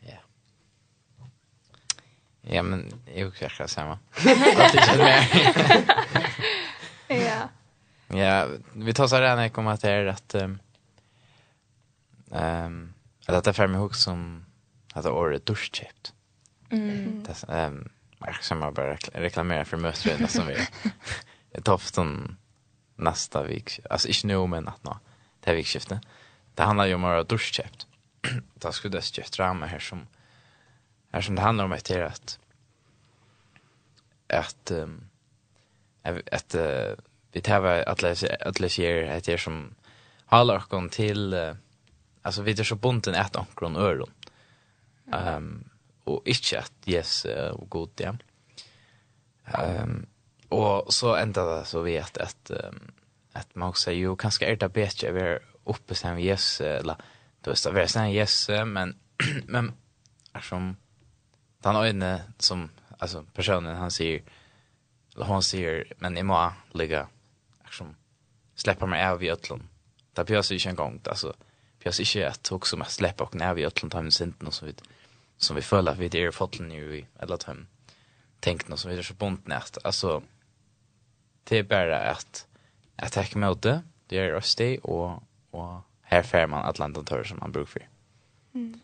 [0.00, 0.18] ja.
[2.40, 3.98] Ja, men jag också jag samma.
[7.08, 7.48] ja.
[8.08, 10.58] Ja, vi tar så här när jag kommer att det är att ehm
[12.30, 12.94] um,
[13.26, 14.46] att det är fem ihåg som
[14.94, 16.12] att året duschchipt.
[16.70, 17.24] Mm.
[17.24, 20.56] Det ehm um, jag ska bara reklamera för mötet som vi.
[21.62, 22.36] toften
[22.96, 23.80] nästa vik.
[23.90, 24.98] Alltså inte nu men att nå.
[25.40, 26.00] Det här vikskiftet.
[26.54, 27.86] Det handlar ju om att duschköpt.
[28.54, 30.06] det skulle det köpt drama här som
[31.12, 32.38] här som det handlar om att det att
[34.28, 35.08] att um,
[36.32, 36.94] att uh,
[37.32, 39.74] vi tar att läsa att läsa här det som
[40.26, 41.54] håller kom till uh,
[42.22, 44.10] alltså vi det så bunten ett ankron öron.
[45.12, 45.68] Ehm um,
[46.04, 48.14] och inte att yes uh, god ja.
[49.44, 50.06] Ehm um,
[50.52, 52.50] Och så ända det så vet att
[53.32, 56.96] att man också ju kanske är det bättre över uppe sen vi yes eller
[57.40, 58.98] då är det sen yes men
[59.46, 59.72] men
[60.32, 60.76] är som
[61.58, 64.22] den ögonen som alltså personen han säger
[65.14, 67.08] eller hon säger men i må ligga
[67.70, 67.96] som
[68.54, 69.68] släppa mig av i ötlon.
[70.12, 71.34] Det björs ju en gång alltså
[71.78, 74.66] björs ju att också man släppa och när vi ötlon tar med sinten och så
[74.66, 74.82] vid
[75.36, 77.66] som vi följer vid er är fotlen ju i eller att hem
[78.40, 80.22] tänkt något som vi är så bunt näst alltså
[81.44, 82.46] det är bara att
[82.96, 83.82] att tacka mot det.
[84.06, 87.88] Det är det och och här får man Atlanta Torres som man brukar för.
[88.54, 88.80] Mm.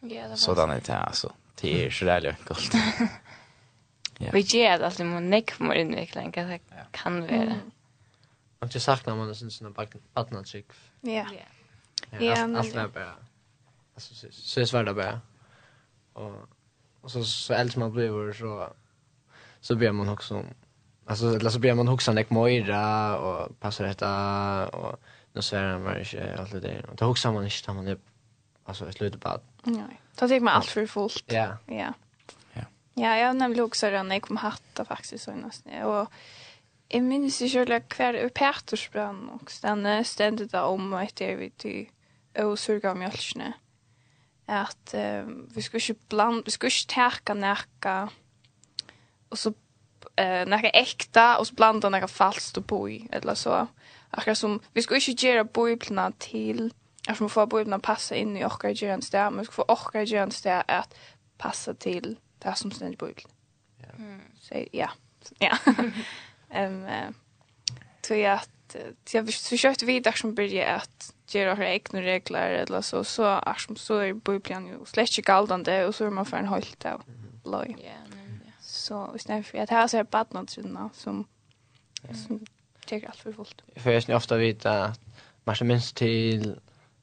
[0.00, 1.32] Ja, det så den är det alltså.
[1.60, 2.74] Det är så där lugnt.
[4.18, 4.30] Ja.
[4.32, 6.60] Vi ger det alltså men nick för inveckling kan det
[6.90, 7.54] kan vara.
[8.58, 10.66] Och jag saknar man det syns när backen partner chick.
[11.00, 11.26] Ja.
[12.20, 12.58] Ja.
[12.58, 13.14] Allt är bara.
[13.94, 15.20] Alltså så är svärda bara.
[16.12, 16.48] Och
[17.00, 18.72] och så så äldre man blir så
[19.60, 20.44] så blir man också
[21.06, 25.00] Alltså eller så blir man huxa nek Moira och passar detta och
[25.32, 26.88] nu så är man inte allt det där.
[26.94, 27.98] Då huxar man inte man är
[28.64, 29.40] alltså ett litet bad.
[29.62, 30.00] Nej.
[30.18, 31.24] Då tycker man allt för fullt.
[31.26, 31.56] Ja.
[31.66, 31.92] Ja.
[32.52, 32.62] Ja.
[32.94, 35.82] Ja, jag nämligen också den jag kom hatta faktiskt så nästan.
[35.82, 36.12] Och
[36.88, 41.88] jag minns ju själva kvar Petersbrand och den ständigt där om att det vi till
[42.38, 43.52] och surga mjölkne.
[44.46, 44.94] Att
[45.54, 48.08] vi skulle inte bland vi skulle inte täcka näka.
[49.28, 49.54] Och så
[50.16, 53.66] eh några äkta och så blanda några falskt och boi eller så.
[54.10, 56.74] Akkurat som vi ska ju göra bojplna till
[57.08, 60.00] att man får bojplna passa in i orkar göra en men vi ska få orkar
[60.00, 60.94] göra en att
[61.38, 63.26] passa till det som ständigt i.
[63.78, 64.04] Ja.
[64.40, 64.90] Så ja.
[65.38, 65.58] Ja.
[66.50, 66.86] Ehm
[68.06, 68.76] tror jag att
[69.10, 73.54] jag försökte försökt vidare som börja att göra några egna regler eller så så är
[73.54, 77.02] som så är bojplna ju släcker galdande och så är man för en halt av
[77.44, 77.76] loj.
[77.78, 78.05] Ja
[78.86, 81.24] så i stedet för att här så är badnadsrunda som,
[82.02, 82.14] ja.
[82.14, 82.40] som
[82.86, 83.62] tycker allt för fullt.
[83.76, 85.00] För jag känner ofta vita att
[85.44, 86.60] man känner minst till,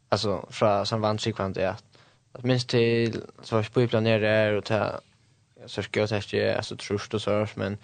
[0.10, 1.84] alltså från som vansikvant är att,
[2.32, 5.00] att minst till så har jag planerar och ta
[5.66, 7.78] så ska jag testa alltså trust och så men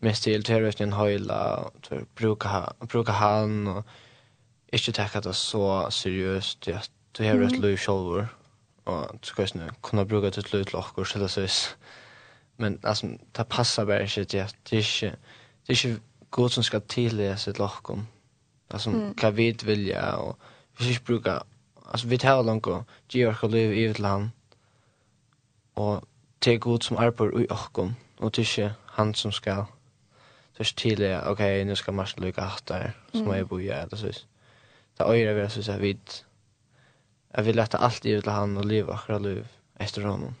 [0.00, 1.70] mest till till vet en hela
[2.14, 3.86] bruka bruka han och
[4.72, 8.26] inte ta det så seriöst att du har ett liv själv
[8.84, 9.46] och du ska
[9.82, 11.46] kunna bruka det till lock lockor så det så
[12.58, 15.16] men alltså ta passar bara inte det det är inte
[15.66, 18.06] det är inte gott som ska tilläsa ett lockom
[18.68, 19.14] alltså mm.
[19.14, 20.38] kan vi inte vilja och
[20.78, 21.42] vi ska bruka
[21.86, 24.30] alltså vi tar långt och ge vårt liv i ett land
[25.74, 26.04] och
[26.38, 29.66] det är gott som arbetar på i lockom och det är inte han som ska
[30.56, 33.96] så är tilläsa okej okay, nu ska man lycka att där som är boja eller
[33.96, 34.06] så
[34.96, 36.00] det är öra vi så så vid
[37.34, 39.48] jag vill lätta allt i ett land och leva vårt liv
[39.78, 40.34] efter honom.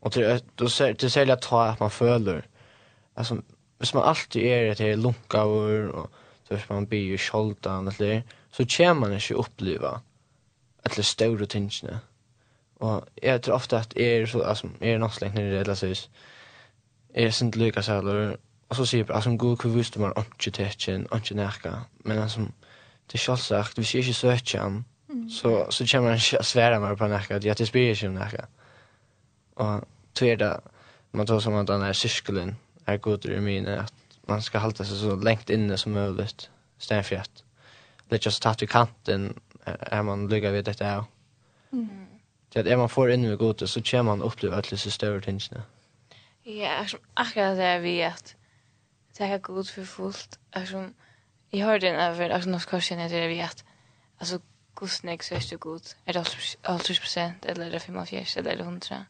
[0.00, 2.46] Och det då ser det ser jag tror att man följer.
[3.14, 3.42] Alltså
[3.78, 6.10] hvis man alltid er det her lunkaver, og
[6.44, 9.98] så hvis man blir skjoldan, eller, så kommer man ikke oppleva
[10.84, 12.00] eller større tingene.
[12.76, 15.74] Og jeg tror ofte at jeg er, så, altså, jeg er norsk lengt nere, eller
[15.74, 15.96] sånn,
[17.14, 18.36] jeg er sint lykke sæler,
[18.68, 21.74] og så sier jeg, altså, god, hvor visste man ikke tekjen, ikke nærka,
[22.04, 22.46] men altså,
[23.10, 24.84] det er selvsagt, hvis jeg ikke søker han,
[25.30, 28.18] så, så kommer han ikke å svære meg på nærka, at jeg spyrer ikke om
[28.20, 28.46] nærka.
[28.46, 28.67] Mm.
[29.58, 29.80] Och
[30.12, 30.60] så är det,
[31.10, 32.56] man tar som att den er cirkeln
[32.86, 33.94] er god i mine, att
[34.26, 37.44] man ska hålla sig så längt inne som möjligt, stället för att
[38.10, 41.04] lite så tatt i kanten är man lycka vid detta här.
[41.72, 42.06] Mm.
[42.52, 45.20] Så att är man får in med god så kommer man uppleva alla så större
[45.20, 45.62] tingene.
[46.42, 48.36] Ja, som akkurat det vi att
[49.18, 50.38] det er god för fullt.
[50.50, 50.90] Alltså,
[51.50, 53.64] jag hörde en over en av norsk korsen er det är vi att
[54.18, 54.40] alltså,
[54.74, 55.82] gusnek så är det god.
[56.04, 56.20] Är det
[56.62, 57.96] 80% eller är det 45
[58.36, 59.06] eller är det 100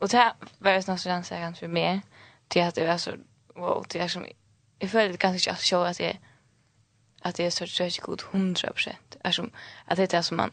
[0.00, 2.00] og det var jo snart sådant säkert för mig.
[2.48, 3.16] Till att det var så,
[3.56, 4.26] wow, det är som,
[4.78, 6.18] jag följde ganska inte att show att jag,
[7.22, 9.16] att det är så trött god hundra procent.
[9.24, 9.50] at som,
[9.86, 10.50] att det är som man,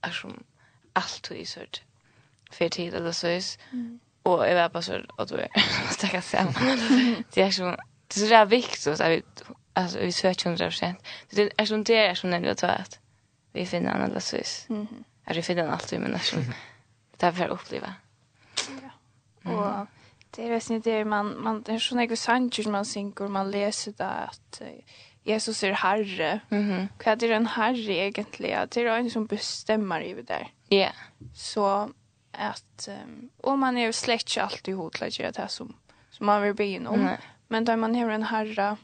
[0.00, 0.44] är som,
[0.92, 1.82] allt och i sört
[2.50, 3.58] for tid eller så is.
[3.72, 4.00] Mm.
[4.22, 6.78] Och jag var bare så, og du er, jag stacka samman.
[7.34, 7.76] Det er som,
[8.08, 9.22] det er så där viktigt att vi,
[9.74, 10.98] alltså vi söker hundra procent.
[11.30, 12.98] Det är som det är som när vi tar att
[13.52, 14.66] vi finner annars så is.
[14.70, 14.86] Mm.
[15.24, 16.18] Att vi finner allt alltid, men
[17.16, 17.86] Det är för att uppleva.
[17.86, 18.03] Mm.
[18.82, 18.90] Ja.
[19.52, 19.86] Och Og
[20.36, 24.24] det är sen det man man det är såna som man synker man läser där
[24.30, 24.62] att
[25.22, 26.40] Jesus är herre.
[26.48, 26.70] Mhm.
[26.70, 28.68] Mm Vad är en herre egentligen?
[28.70, 30.48] Det är en som bestämmer över där.
[30.68, 30.76] Ja.
[30.76, 30.94] Yeah.
[31.34, 31.90] Så
[32.32, 35.74] att um, om man är ikke alltid hotlägger det här som
[36.10, 37.00] som man vill be om.
[37.00, 37.16] Mm.
[37.48, 38.76] Men då man har en herre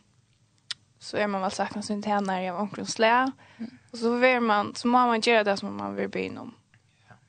[0.98, 3.32] så är man väl sagt sin tjänare av omkring slä.
[3.58, 3.78] Mm.
[3.92, 6.54] Och så vill man, så må man gjøre det som man vill be om.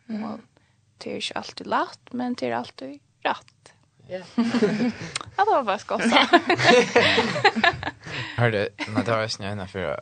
[0.09, 0.41] Mm
[1.03, 3.73] det er ikke alltid lätt, men det er alltid rett.
[4.07, 4.23] Ja.
[5.37, 6.17] Ja, det var bara skossa.
[8.37, 10.01] Hörde, men det var jag snöjna för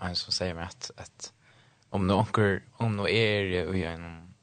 [0.00, 1.32] en som säger mig att, att
[1.90, 4.34] om någon, om någon är och jag är någon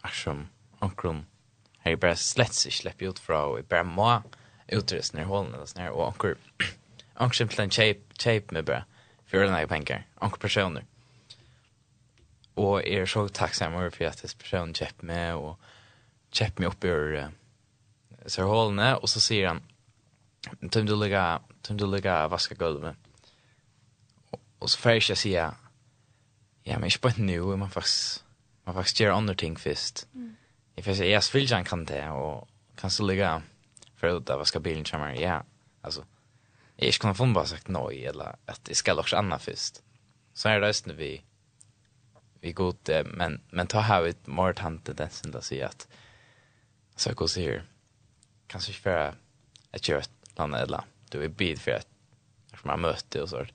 [0.00, 1.26] arsum, omkron,
[1.78, 4.22] här är bara slett inte släpp ut fra, och jag bara må
[4.68, 6.34] utrustna i hålen eller sådär, och omkron,
[7.14, 8.84] omkron till en tjejp, tjejp med bara,
[9.26, 10.84] för den här pengar, omkron personer
[12.54, 15.60] och är så tacksam för att det person köpt med och
[16.30, 17.28] köpt mig upp ur
[18.26, 19.62] så hållna och så säger han
[20.70, 22.96] Tum du lägga, tum du lägga vaska gulvet
[24.32, 25.54] og, og så får jeg inte säga,
[26.64, 28.24] ja men inte bara nu, man faktisk
[28.64, 30.06] man faktisk gjør andre ting först.
[30.14, 30.36] Mm.
[30.74, 33.42] Jag får säga, jag vill kan det og kan så lägga
[33.96, 35.42] för att vaska bilen kommer, ja.
[35.82, 36.04] altså
[36.78, 39.82] jeg jag ikke kunne få bare sagt nej eller at jeg skal også anna först.
[40.34, 41.22] Så er det resten vi
[42.42, 45.88] vi god men men ta här ut mer tante den sen där säger att
[46.96, 47.64] så jag går så här
[48.46, 49.14] kanske inte för
[49.70, 50.02] att göra
[50.36, 51.88] landa eller du är bid för att
[52.50, 53.46] som man mötte och så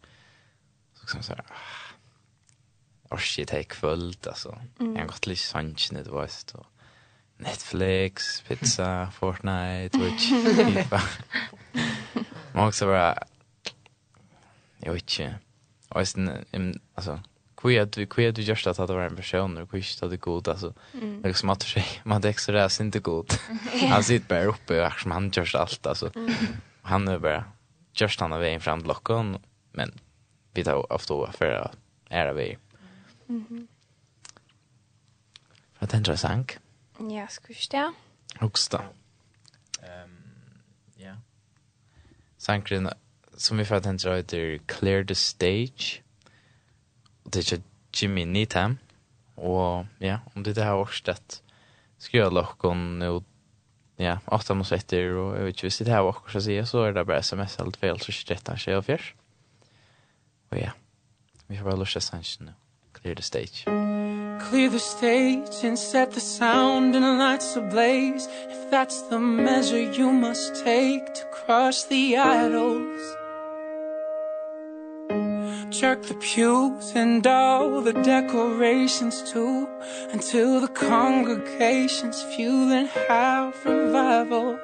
[0.94, 1.46] så kan så här
[3.10, 4.62] och shit take fullt alltså.
[4.78, 6.66] Jag har gått lite sanch det var så
[7.38, 11.02] Netflix, pizza, Fortnite, Twitch, FIFA.
[12.54, 13.24] Man också bara,
[14.78, 17.22] jag vet inte, alltså,
[17.64, 20.18] hur att hur är det just att det var en person og hur at det
[20.18, 23.34] god alltså det är som att sig man det extra är inte god
[23.90, 26.12] han sitter bara uppe och som han gör allt alltså
[26.82, 27.44] han är bara
[27.94, 29.38] just han av vägen fram blocken
[29.72, 29.92] men
[30.54, 31.78] vi tar ofta för att
[32.10, 32.58] ära vi
[33.28, 33.68] mhm
[35.80, 36.58] Vad den tror sank?
[37.00, 37.94] Ja, skurst ja.
[38.40, 38.84] Hugsta.
[39.82, 40.24] Ehm
[40.96, 41.16] ja.
[42.38, 42.90] Sankren,
[43.38, 46.04] som vi fattar tänker heter Clear the Stage
[47.34, 47.62] det är
[47.94, 48.78] Jimmy Needham.
[49.36, 51.42] Och ja om det här också att
[51.98, 53.24] skriva lockon och
[53.96, 56.84] ja åtta måste etter, og jeg vet ikke, hvis det här också så si, så
[56.84, 59.16] är det bara SMS alt feil, så shit han og fjärs
[60.50, 60.72] och ja
[61.48, 62.54] vi får bare lust att sansa
[63.02, 63.64] clear the stage.
[64.50, 68.28] Clear the stage and set the sound and the lights ablaze.
[68.50, 73.27] If that's the measure you must take to crush the idols
[75.80, 79.68] jerk the pews and all the decorations too
[80.12, 84.58] Until the congregation's fueling half revival.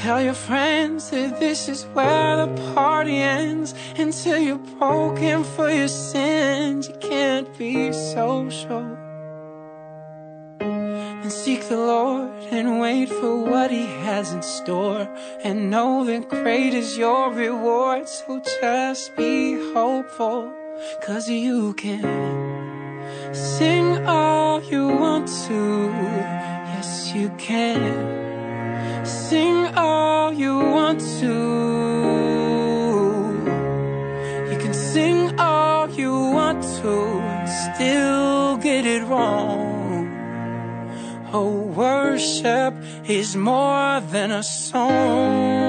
[0.00, 5.86] Tell your friends that this is where the party ends Until you're broken for your
[5.86, 9.01] sins You can't be social
[11.22, 15.08] and seek the Lord and wait for what he has in store.
[15.44, 18.08] And know that great is your reward.
[18.08, 20.52] So just be hopeful
[21.06, 22.02] cause you can
[23.32, 25.60] sing all you want to.
[26.74, 31.34] Yes you can sing all you want to.
[34.50, 36.92] You can sing all you want to
[37.38, 39.61] and still get it wrong.
[41.34, 42.74] Oh, worship
[43.08, 45.62] is more than a song.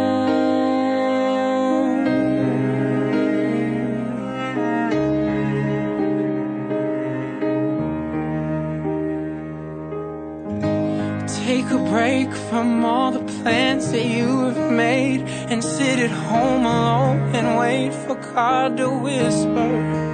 [11.45, 16.66] Take a break from all the plans that you have made And sit at home
[16.66, 20.12] alone and wait for God to whisper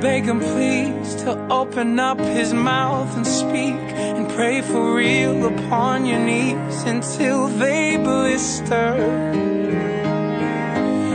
[0.00, 6.06] beg him please to open up his mouth and speak and pray for real upon
[6.06, 8.96] your knees until they blister.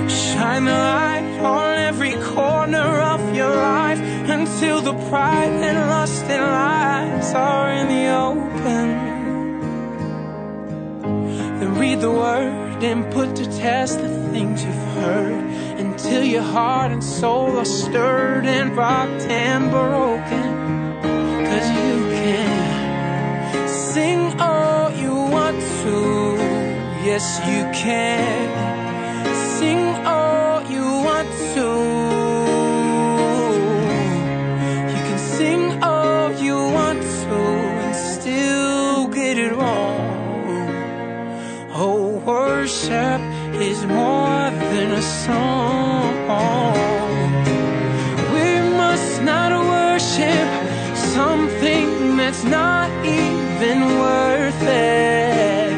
[0.07, 6.43] Shine the light on every corner of your life until the pride and lust and
[6.43, 8.87] lies are in the open.
[11.59, 15.54] Then read the word and put to test the things you've heard
[15.95, 20.47] until your heart and soul are stirred and rocked and broken.
[21.47, 25.97] Cuz you can sing all you want to.
[27.09, 29.23] Yes you can
[29.57, 29.83] sing
[30.15, 31.69] all you want to.
[34.91, 37.39] You can sing all you want to
[37.85, 40.05] and still get it wrong
[41.87, 43.21] oh worship
[43.69, 45.74] is more than a song.
[52.35, 55.71] it's not even worth it.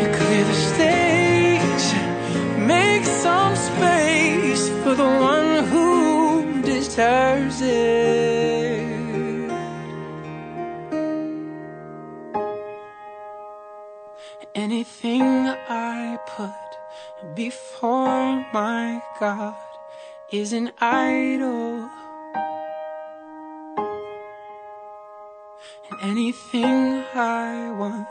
[0.00, 1.86] You clear the stage
[2.74, 8.86] Make some space For the one who deserves it.
[14.54, 15.24] Anything
[15.68, 19.56] I put Before my God
[20.30, 21.95] Is an idol.
[26.02, 28.06] Anything I want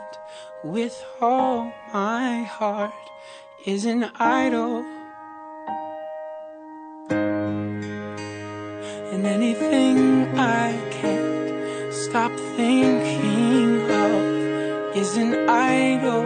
[0.64, 2.92] with all my heart
[3.64, 4.84] is an idol.
[9.12, 16.24] And anything I can't stop thinking of is an idol.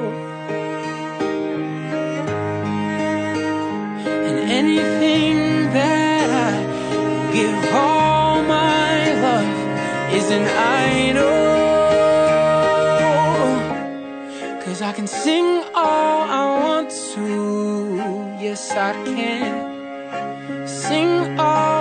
[4.07, 5.37] And anything
[5.75, 11.40] that I give all my love is an idol.
[14.81, 18.43] Cause I can sing all I want to.
[18.43, 20.67] Yes, I can.
[20.67, 21.80] Sing all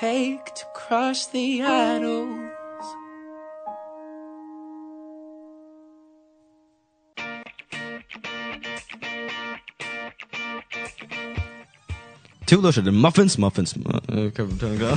[0.00, 2.52] take to crush the idols
[12.46, 13.72] Tu løser det muffins, muffins.
[13.72, 14.92] Hva betyr det?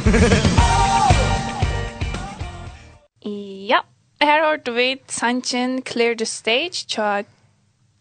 [3.69, 3.79] Ja,
[4.21, 7.23] her har du vidt Sanchin Clear the Stage tja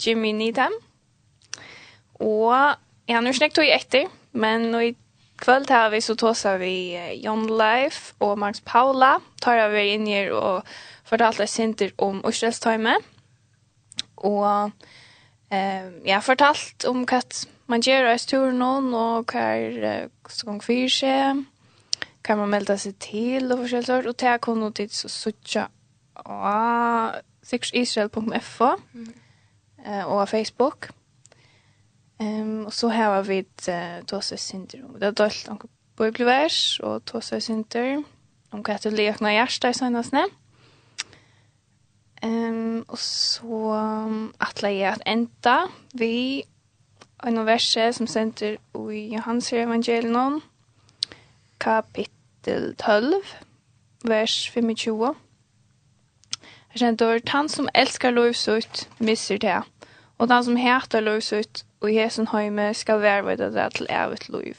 [0.06, 0.72] Jimmy Needham.
[2.20, 2.74] Og
[3.08, 4.96] jeg har nu snakket henne etter, men nå i
[5.38, 9.20] kvöld här vi så tåsar vi John Leif och Max Paula.
[9.40, 10.66] Tar över inn her och
[11.04, 12.98] fortalte sinter om Israels time
[14.14, 14.70] och
[15.50, 17.22] eh jag fortalt om hva
[17.66, 21.44] man gjør i turnon och hur så gång fyrer seg.
[22.22, 24.06] kan man melda sig till och forskjellig sort.
[24.06, 25.68] Och ta kom nog till så söka
[26.14, 27.12] och
[27.42, 28.76] sexisrael.fo
[29.84, 30.97] eh och Facebook.
[32.18, 33.68] Ehm och så här har vi ett
[34.06, 34.96] tosa syndrom.
[34.98, 35.58] Det har dolt en
[35.96, 38.04] bibelvers och tosa synder.
[38.50, 40.28] Om kan det lekna hjärta i senast nä.
[42.22, 43.74] Ehm och så
[44.38, 46.44] attla jag att ända vi
[47.22, 48.58] en verse som sender
[48.92, 50.40] i Johannes evangelion
[51.58, 53.12] kapitel 12
[54.02, 55.14] vers 25.
[56.68, 59.62] Här att han som älskar lovsut missar det
[60.18, 64.54] og den som heter løsut og Jesu høyme skal være det til evigt løv.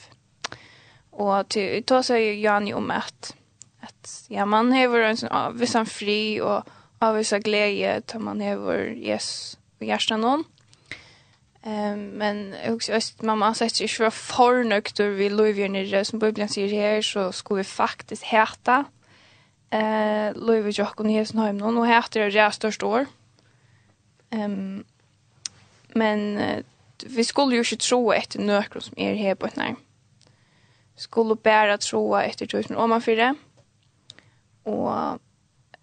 [1.12, 3.36] Og til, då sier Jani om at,
[3.82, 6.64] at ja, man hever en sånn avvisa fri og
[7.01, 10.45] avvisa glede til man hever Jesus og hjertet noen.
[11.66, 16.47] Um, men också öst mamma sätter ju for förnökt vi lever ju nere som Bibelen
[16.47, 18.86] sier her, så skulle vi faktisk heta
[19.72, 23.05] eh lever ju också i Jesu namn och heta det är störst år.
[24.32, 24.86] Ehm um,
[25.94, 26.64] Men uh,
[27.06, 29.76] vi skulle ju inte tro efter nökron som är här på ett när.
[30.96, 33.36] Vi skulle bara tro efter tusen man det.
[34.64, 34.92] Och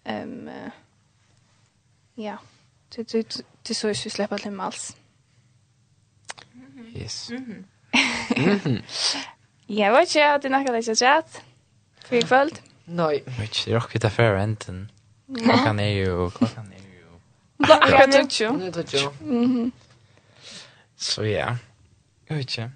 [0.05, 0.71] um, uh,
[2.15, 2.39] ja,
[2.97, 4.97] det, det, det så vi släppa till alls.
[6.95, 7.31] Yes.
[8.37, 8.83] Mm -hmm.
[9.67, 11.43] Jag vet inte att det nackar lite rätt.
[12.05, 12.51] För ikväll.
[12.85, 13.23] Nej.
[13.27, 14.93] Vet inte, jag kan ta för enten.
[15.45, 17.07] Klockan är ju, klockan är ju.
[17.65, 18.27] Klockan är ju.
[18.29, 19.71] Klockan är ju.
[20.97, 21.57] Så ja.
[22.27, 22.71] Jag vet inte.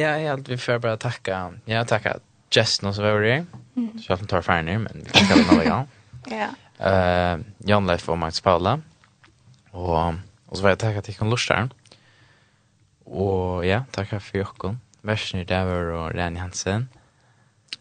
[0.00, 1.52] Ja, jag vill får bara tacka.
[1.64, 2.16] Ja, tacka
[2.50, 3.46] Jessen och så var det.
[3.74, 5.86] Så jag tar färgen ner men vi tackar dem alla.
[6.30, 6.48] Ja.
[6.86, 8.80] Eh, Jan Leif och Max Paula.
[9.70, 10.14] Och
[10.48, 11.68] och så vill jag tacka till kon Lustar.
[13.04, 14.80] Och ja, tacka för Jokon.
[15.00, 16.88] Versner Dever och Rani Hansen.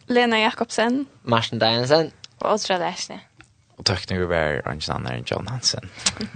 [0.05, 1.05] Lena Jakobsen.
[1.21, 2.11] Martin Danielsen.
[2.37, 3.19] Och Åsra Läsne.
[3.75, 5.89] Och tack nu var Angelina John Hansen.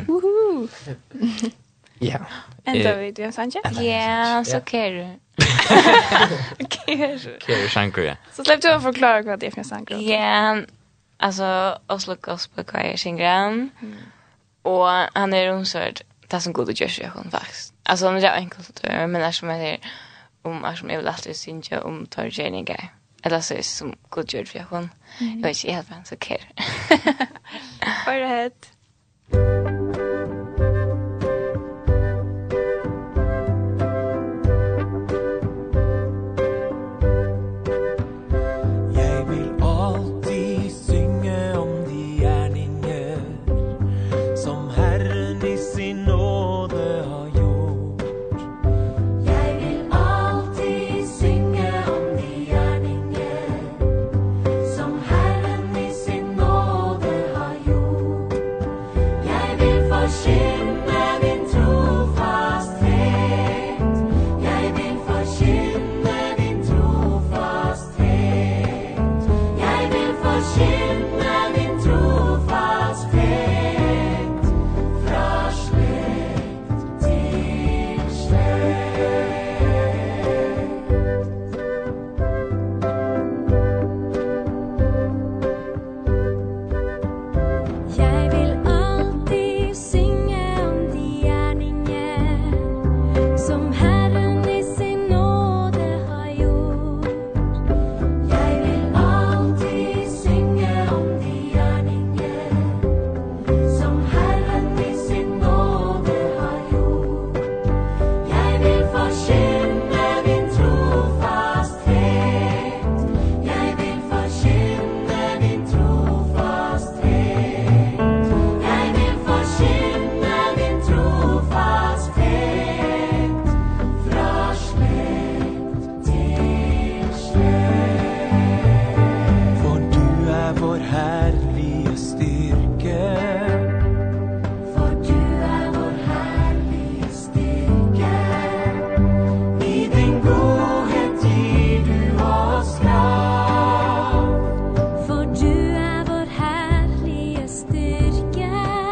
[0.07, 0.67] Woohoo!
[2.03, 2.19] Ja.
[2.65, 3.61] Enda vi det sanje?
[3.63, 5.17] Ja, så kär.
[6.69, 7.69] Kär.
[7.69, 8.15] Kär ja.
[8.31, 9.97] Så släpp du att förklara vad det är för sjanker.
[9.97, 10.61] Ja.
[11.17, 13.69] Alltså Oslo Gospel Choir sjunger
[14.61, 16.01] Och han är omsörd.
[16.27, 17.73] Det är som god och görs jag hon faktiskt.
[17.83, 19.77] Alltså han är enkelt att göra men är som är
[20.41, 22.93] om är som är lätt alltid synja om tar gärningar.
[23.23, 24.89] Eller så är det som god gjord för hon.
[25.19, 26.51] Jag vet inte helt vad han så kär.
[28.05, 29.60] Vad är det?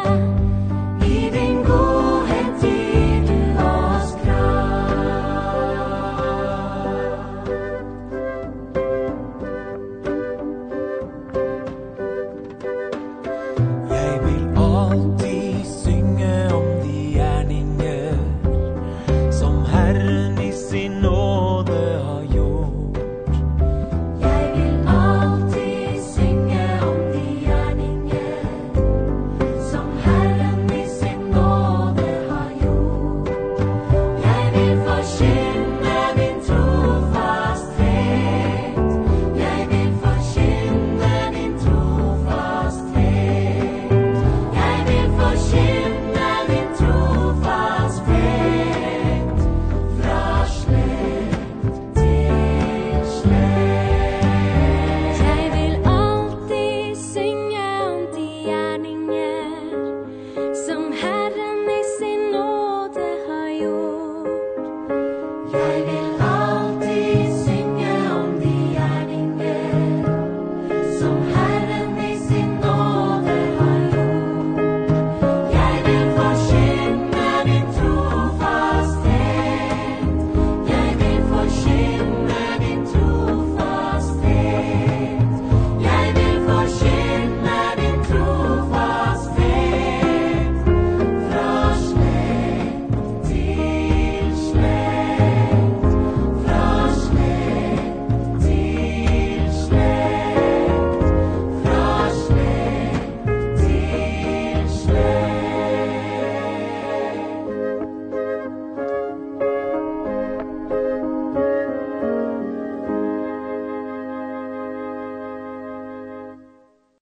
[0.06, 0.39] Yeah